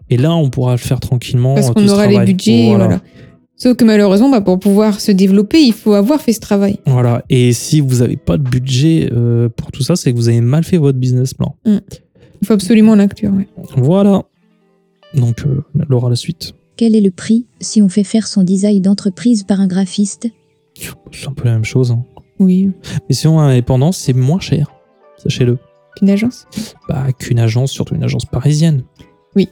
[0.10, 1.56] et là, on pourra le faire tranquillement.
[1.56, 2.68] Parce tout qu'on aura les budgets.
[2.70, 2.86] Voilà.
[2.86, 3.02] Voilà.
[3.56, 6.80] Sauf que malheureusement, bah, pour pouvoir se développer, il faut avoir fait ce travail.
[6.88, 7.24] Voilà.
[7.30, 10.42] Et si vous n'avez pas de budget euh, pour tout ça, c'est que vous avez
[10.42, 11.56] mal fait votre business plan.
[11.66, 11.80] Il
[12.48, 13.32] faut absolument l'inclure.
[13.34, 13.48] ouais.
[13.78, 14.24] Voilà.
[15.14, 16.54] Donc, euh, Laura, la suite.
[16.82, 20.28] Quel est le prix si on fait faire son design d'entreprise par un graphiste?
[21.12, 21.92] C'est un peu la même chose.
[21.92, 22.04] hein.
[22.40, 22.72] Oui,
[23.08, 24.72] Mais sinon, un indépendant, c'est moins cher.
[25.22, 25.60] Sachez-le.
[26.02, 26.48] une agence?
[26.90, 28.82] Bah, qu'une agence, surtout une agence parisienne.
[29.36, 29.50] Oui.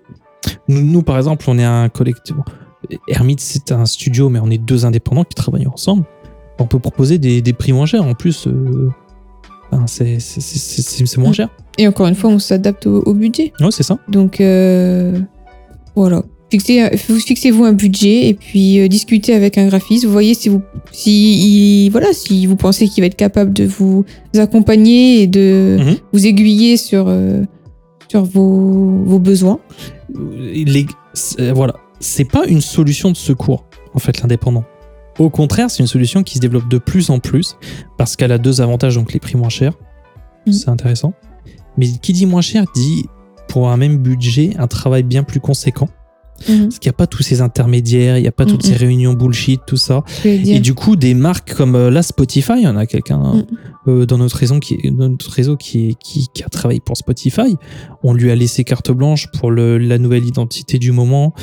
[0.67, 2.35] Nous, nous, par exemple, on est un collectif.
[3.07, 6.05] Hermite, c'est un studio, mais on est deux indépendants qui travaillent ensemble.
[6.57, 8.03] On peut proposer des, des prix moins chers.
[8.03, 8.89] En plus, euh,
[9.85, 11.33] c'est c'est- c'est- c'est- c'est moins Mm.
[11.35, 11.49] cher.
[11.77, 13.53] Et encore une fois, on s'adapte au, au budget.
[13.59, 13.99] Ouais, c'est ça.
[14.07, 15.19] Donc euh,
[15.95, 16.23] voilà.
[16.51, 20.05] Fixez, vous- fixez-vous un budget et puis euh, discutez avec un graphiste.
[20.05, 23.65] Vous voyez si vous, si, il- voilà, si vous pensez qu'il va être capable de
[23.65, 24.03] vous
[24.35, 25.95] accompagner et de Mhm.
[26.11, 27.43] vous aiguiller sur, euh,
[28.09, 29.59] sur vos, vos besoins.
[30.35, 34.63] les, c'est- voilà, c'est pas une solution de secours, en fait, l'indépendant.
[35.19, 37.57] Au contraire, c'est une solution qui se développe de plus en plus
[37.97, 39.73] parce qu'elle a deux avantages, donc les prix moins chers,
[40.47, 40.53] Mhm.
[40.53, 41.13] c'est intéressant.
[41.77, 43.05] Mais qui dit moins cher dit
[43.49, 45.87] pour un même budget un travail bien plus conséquent
[46.45, 48.71] parce qu'il n'y a pas tous ces intermédiaires, il n'y a pas toutes Mhm.
[48.71, 50.03] ces réunions bullshit, tout ça.
[50.25, 53.45] Et du coup, des marques comme euh, là Spotify, on a quelqu'un Mm.
[53.87, 56.79] euh, dans notre réseau qui, est- dans notre réseau qui, est- qui, qui a travaillé
[56.79, 57.55] pour Spotify.
[58.03, 61.33] On lui a laissé carte blanche pour le- la nouvelle identité du moment.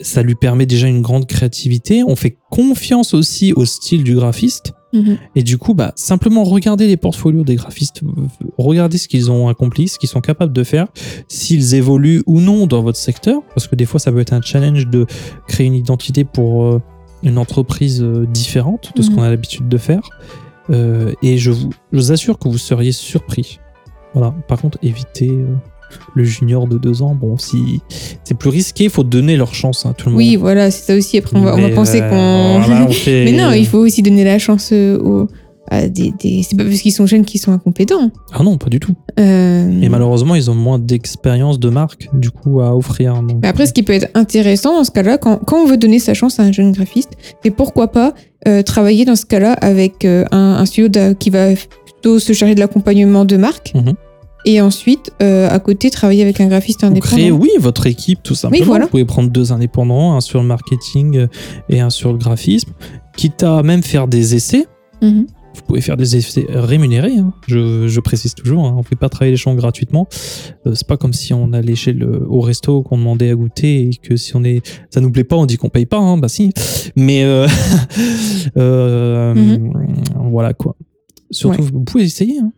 [0.00, 2.02] Ça lui permet déjà une grande créativité.
[2.06, 4.72] On fait confiance aussi au style du graphiste.
[4.92, 5.18] Mhm.
[5.36, 8.00] Et du coup, bah, simplement regardez les portfolios des graphistes,
[8.56, 10.86] regardez ce qu'ils ont accompli, ce qu'ils sont capables de faire,
[11.28, 14.40] s'ils évoluent ou non dans votre secteur, parce que des fois, ça peut être un
[14.40, 15.06] challenge de
[15.46, 16.80] créer une identité pour euh,
[17.22, 19.16] une entreprise euh, différente de ce Mhm.
[19.16, 20.00] qu'on a l'habitude de faire.
[20.70, 23.58] Euh, et je vous, je vous assure que vous seriez surpris.
[24.14, 24.34] Voilà.
[24.48, 25.46] Par contre, évitez euh,
[26.14, 27.14] le junior de deux ans.
[27.14, 27.80] Bon, si
[28.24, 30.18] c'est plus risqué, il faut donner leur chance à tout le monde.
[30.18, 31.18] Oui, voilà, c'est ça aussi.
[31.18, 32.60] Après, on va, on va Mais, penser euh, qu'on.
[32.64, 35.28] voilà, on fait- Mais non, il faut aussi donner la chance euh, aux.
[35.70, 38.10] à des, des- C'est pas parce qu'ils sont jeunes qu'ils sont incompétents.
[38.32, 38.94] Ah non, pas du tout.
[39.20, 43.14] Euh, Et malheureusement, ils ont moins d'expérience de marque, du coup, à offrir.
[43.22, 45.76] Donc, Mais après, ce qui peut être intéressant dans ce cas-là, quand, quand on veut
[45.76, 47.10] donner sa chance à un jeune graphiste,
[47.44, 48.14] c'est pourquoi pas
[48.46, 51.48] euh, travailler dans ce cas-là avec un, un studio qui va
[51.84, 53.72] plutôt se charger de l'accompagnement de marque.
[53.74, 53.92] Mhm.
[54.44, 57.42] Et ensuite, euh, à côté, travailler avec un graphiste créez, indépendant.
[57.42, 58.64] oui, votre équipe, tout simplement.
[58.64, 58.84] voilà.
[58.84, 61.26] Vous pouvez prendre deux indépendants, un sur le marketing euh,
[61.68, 62.70] et un sur le graphisme,
[63.16, 64.66] quitte à même faire des essais.
[65.02, 65.26] Mhm.
[65.54, 67.32] Vous pouvez faire des essais rémunérés, hein.
[67.48, 68.64] je, je précise toujours.
[68.64, 68.74] hein.
[68.76, 70.06] On ne fait pas travailler les champs gratuitement.
[70.66, 73.88] Euh, c'est pas comme si on allait chez le, au resto, qu'on demandait à goûter
[73.88, 75.98] et que si on est, ça nous plaît pas, on dit qu'on paye pas.
[75.98, 76.16] hein.
[76.16, 76.52] Bah si.
[76.94, 77.48] Mais euh,
[78.56, 79.34] euh,
[80.30, 80.76] voilà quoi.
[81.30, 81.68] Surtout, Ouais.
[81.72, 82.38] vous pouvez essayer.
[82.38, 82.52] hein.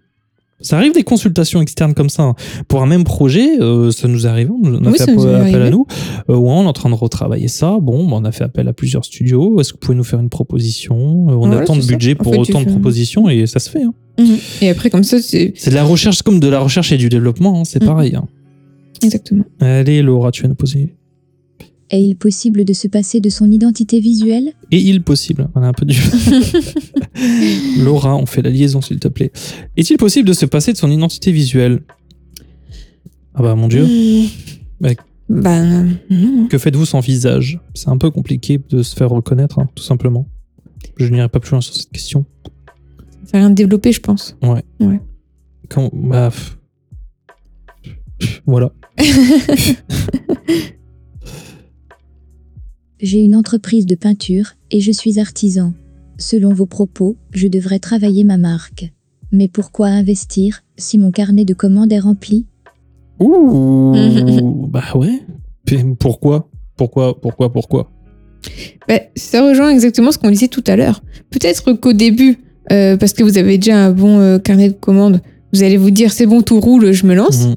[0.62, 2.22] Ça arrive des consultations externes comme ça.
[2.22, 2.34] hein.
[2.68, 4.50] Pour un même projet, euh, ça nous arrive.
[4.62, 5.86] On a Oui, fait appel, à nous.
[6.28, 7.78] Euh, ouais, on est en train de retravailler ça.
[7.80, 9.61] Bon, bah, on a fait appel à plusieurs studios.
[9.61, 10.96] Est-ce que vous pouvez nous faire une proposition?
[11.30, 13.58] Euh, On Voilà, a tant de budget pour fait, autant de fais- propositions et ça
[13.58, 13.82] se fait.
[13.82, 13.94] hein.
[14.18, 14.36] Mhm.
[14.61, 17.08] Et après, comme ça, c'est C'est de la recherche comme de la recherche et du
[17.08, 17.61] développement.
[17.61, 17.88] hein, C'est Mhm.
[17.88, 18.18] pareil.
[19.02, 19.44] exactement.
[19.61, 20.94] Allez, Laura, tu vas nous poser.
[21.91, 24.53] Est-il possible de se passer de son identité visuelle?
[24.70, 25.49] Et il possible?
[25.55, 25.99] On a un peu du.
[27.82, 29.32] Laura, on fait la liaison, s'il te plaît.
[29.76, 31.82] Est-il possible de se passer de son identité visuelle?
[33.34, 33.86] Ah bah mon dieu.
[34.80, 34.97] Ouais.
[35.28, 36.47] Bah, non.
[36.49, 37.61] Que faites-vous sans visage?
[37.74, 40.26] C'est un peu compliqué de se faire reconnaître, hein, tout simplement.
[40.97, 42.24] Je n'irai pas plus loin sur cette question.
[43.24, 44.36] Ça rien développé, je pense.
[45.68, 46.59] Quand, bah, pff.
[48.47, 48.72] Voilà.
[53.03, 55.72] J'ai une entreprise de peinture et je suis artisan.
[56.18, 58.92] Selon vos propos, je devrais travailler ma marque.
[59.32, 62.44] Mais pourquoi investir si mon carnet de commandes est rempli?
[63.18, 63.94] Ouh,
[64.68, 65.22] bah ouais.
[65.98, 66.51] Pourquoi?
[66.76, 67.90] Pourquoi Pourquoi Pourquoi?
[68.86, 71.03] Bah, ça rejoint exactement ce qu'on disait tout à l'heure.
[71.30, 72.38] Peut-être qu'au début,
[72.70, 75.22] euh, parce que vous avez déjà un bon euh, carnet de commandes,
[75.55, 77.46] vous allez vous dire c'est bon, tout roule, je me lance.
[77.46, 77.55] Mhm.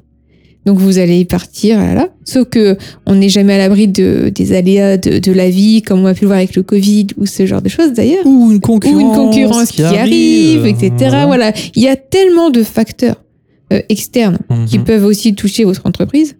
[0.66, 2.08] Donc vous allez partir, là.
[2.24, 6.00] Sauf que on n'est jamais à l'abri de, des aléas de, de la vie, comme
[6.00, 8.24] on a pu le voir avec le Covid ou ce genre de choses d'ailleurs.
[8.26, 10.92] Ou une Ou concurrence, une concurrence qui, arrive, etc.
[11.26, 11.52] Voilà.
[11.74, 13.22] Il y a tellement de facteurs
[13.72, 14.84] euh, externes qui Mhm.
[14.84, 16.36] peuvent aussi toucher votre entreprise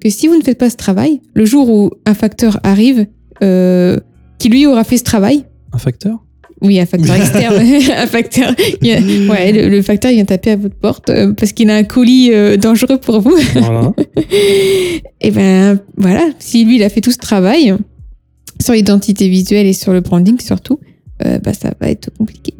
[0.00, 3.06] que si vous ne faites pas ce travail, le jour où un facteur arrive,
[3.42, 3.98] euh,
[4.38, 6.24] qui lui aura fait ce travail, Un facteur?
[6.62, 7.54] Oui, un facteur externe,
[7.96, 9.00] un facteur, il y a-
[9.32, 11.84] ouais, le, le facteur il vient taper à votre porte euh, parce qu'il a un
[11.84, 13.34] colis euh, dangereux pour vous.
[13.54, 13.92] Voilà.
[15.20, 17.74] Et ben voilà, si lui il a fait tout ce travail
[18.60, 20.80] sur l'identité visuelle et sur le branding surtout,
[21.24, 22.54] euh, bah ça va être compliqué.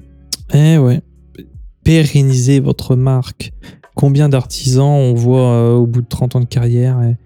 [0.54, 1.00] Eh ouais.
[1.84, 3.52] Pérenniser votre marque.
[3.94, 7.16] Combien d'artisans on voit au bout de 30 ans de carrière et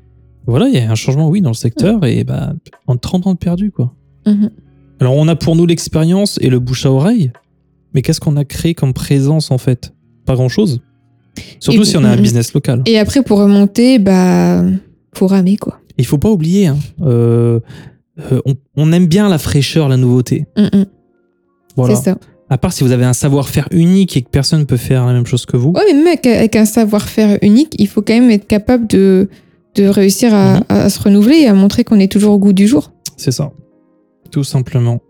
[0.46, 2.52] Voilà, il y a un changement, oui, dans le secteur et bah,
[2.86, 3.94] en 30 ans de perdu, quoi.
[4.26, 4.50] Mhm.
[5.00, 7.32] Alors, on a pour nous l'expérience et le bouche à oreille,
[7.94, 9.92] mais qu'est-ce qu'on a créé comme présence, en fait?
[10.24, 10.80] Pas grand-chose.
[11.58, 12.22] Surtout Et- si on a un Mhm.
[12.22, 12.82] business local.
[12.86, 14.62] Et après pour remonter, bah
[15.14, 15.80] faut ramer quoi.
[15.98, 17.58] Il faut pas oublier, hein, euh,
[18.32, 20.46] euh, on, on aime bien la fraîcheur, la nouveauté.
[20.56, 20.86] Mhm,
[21.76, 21.96] Voilà.
[21.96, 22.18] C'est ça.
[22.50, 25.12] À part si vous avez un savoir-faire unique et que personne ne peut faire la
[25.12, 25.70] même chose que vous.
[25.70, 29.28] Ouais, mais même avec, un savoir-faire unique, il faut quand même être capable de,
[29.74, 30.62] de réussir à, Mhm.
[30.68, 32.92] à se renouveler et à montrer qu'on est toujours au goût du jour.
[33.16, 33.50] C'est ça.
[34.34, 35.00] Tout simplement.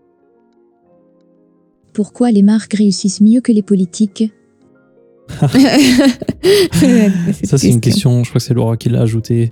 [1.95, 4.31] Pourquoi les marques réussissent mieux que les politiques
[7.43, 9.51] Ça, c'est une question, je crois que c'est Laura qui l'a ajouté.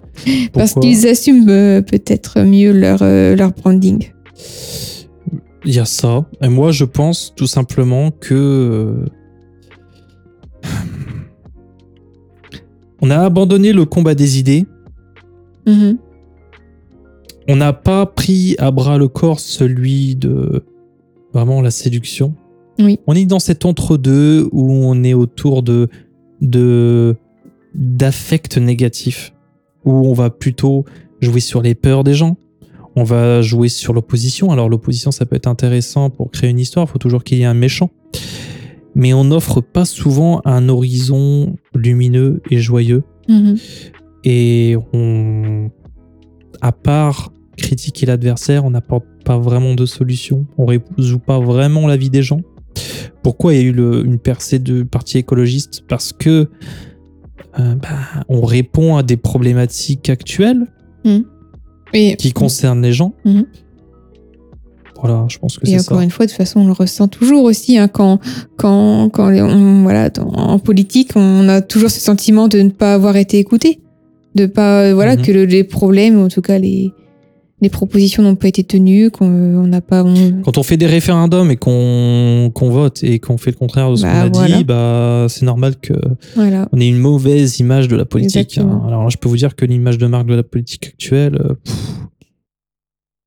[0.54, 4.12] Parce qu'ils assument euh, peut-être mieux leur, euh, leur branding.
[5.66, 6.30] Il y a ça.
[6.40, 8.36] Et moi, je pense tout simplement que.
[8.36, 9.06] euh,
[13.02, 14.68] On a abandonné le combat des idées.
[15.66, 15.98] Mhm.
[17.48, 20.64] On n'a pas pris à bras le corps celui de
[21.34, 22.36] vraiment la séduction.
[22.80, 23.00] Oui.
[23.08, 25.90] On est dans cet entre-deux où on est autour de
[26.42, 27.16] de
[27.74, 29.34] d'affects négatifs,
[29.86, 30.86] où on va plutôt
[31.22, 32.38] jouer sur les peurs des gens.
[32.96, 34.52] On va jouer sur l'opposition.
[34.52, 36.86] Alors l'opposition, ça peut être intéressant pour créer une histoire.
[36.88, 37.90] Il faut toujours qu'il y ait un méchant.
[38.94, 43.04] Mais on n'offre pas souvent un horizon lumineux et joyeux.
[43.28, 43.58] Mhm.
[44.24, 45.72] Et on,
[46.62, 50.46] à part critiquer l'adversaire, on n'apporte pas vraiment de solution.
[50.58, 52.42] On résout pas vraiment la vie des gens.
[53.22, 56.50] Pourquoi il y a eu le- une percée de parti écologiste Parce que
[57.60, 60.66] euh, bah, on répond à des problématiques actuelles
[61.94, 63.14] Et, qui concernent les gens.
[63.26, 63.46] Mhm.
[65.00, 66.04] Voilà, je pense que et c'est encore ça.
[66.04, 68.20] une fois, de toute façon, on le ressent toujours aussi hein, quand,
[68.58, 72.94] quand, quand on, voilà, dans- en politique, on a toujours ce sentiment de ne pas
[72.94, 73.82] avoir été écouté,
[74.36, 75.22] de pas, euh, voilà, Mhm.
[75.22, 76.92] que le- les problèmes, ou en tout cas les,
[77.64, 80.04] les propositions n'ont pas été tenues, qu'on on n'a pas.
[80.04, 83.96] on- Quand on fait des référendums et qu'on vote et qu'on fait le contraire de
[83.96, 84.58] ce Bah, qu'on a voilà.
[84.58, 85.94] dit, bah, c'est normal que
[86.36, 86.68] voilà.
[86.72, 88.58] on ait une mauvaise image de la politique.
[88.60, 88.82] Hein.
[88.88, 91.36] Alors là, je peux vous dire que l'image de marque de la politique actuelle.
[91.42, 92.00] euh, pff.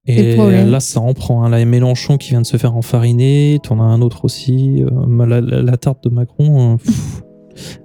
[0.09, 1.43] Et là, ça en prend.
[1.43, 1.49] hein.
[1.49, 3.59] Là, il y a Mélenchon qui vient de se faire enfariner.
[3.65, 4.85] T'en as un autre aussi.
[4.85, 6.75] euh, la, la- la tarte de Macron.
[6.75, 7.23] euh, pff.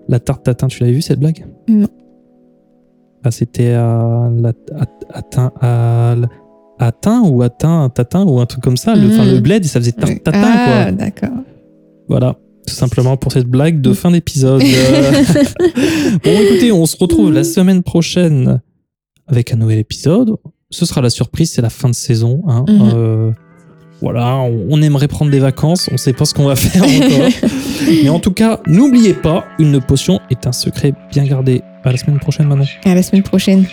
[0.08, 1.46] la tarte tatin, tu l'avais vu cette blague?
[1.68, 1.88] Non.
[3.24, 4.30] Ah, C'était à,
[5.62, 6.16] à,
[6.88, 8.96] atteint ou atteint, tatin ou un truc comme ça.
[8.96, 9.12] Le, Mhm.
[9.14, 10.16] enfin, le bled, ça faisait tatin.
[10.34, 10.92] ah, quoi.
[10.92, 11.38] d'accord.
[12.08, 12.36] Voilà,
[12.68, 14.62] tout simplement pour cette blague de fin d'épisode.
[14.94, 15.24] Euh,
[16.24, 18.62] bon, écoutez, on se retrouve la semaine prochaine
[19.28, 20.36] avec un nouvel épisode.
[20.70, 22.42] Ce sera la surprise, c'est la fin de saison.
[22.48, 22.66] hein.
[22.68, 22.92] Mhm.
[22.94, 23.32] Euh,
[24.02, 27.30] voilà, on, on aimerait prendre des vacances, on sait pas ce qu'on va faire encore.
[28.04, 31.62] Mais en tout cas, n'oubliez pas, une potion est un secret bien gardé.
[31.84, 32.66] À la semaine prochaine, Manon.
[32.86, 33.66] À la semaine prochaine.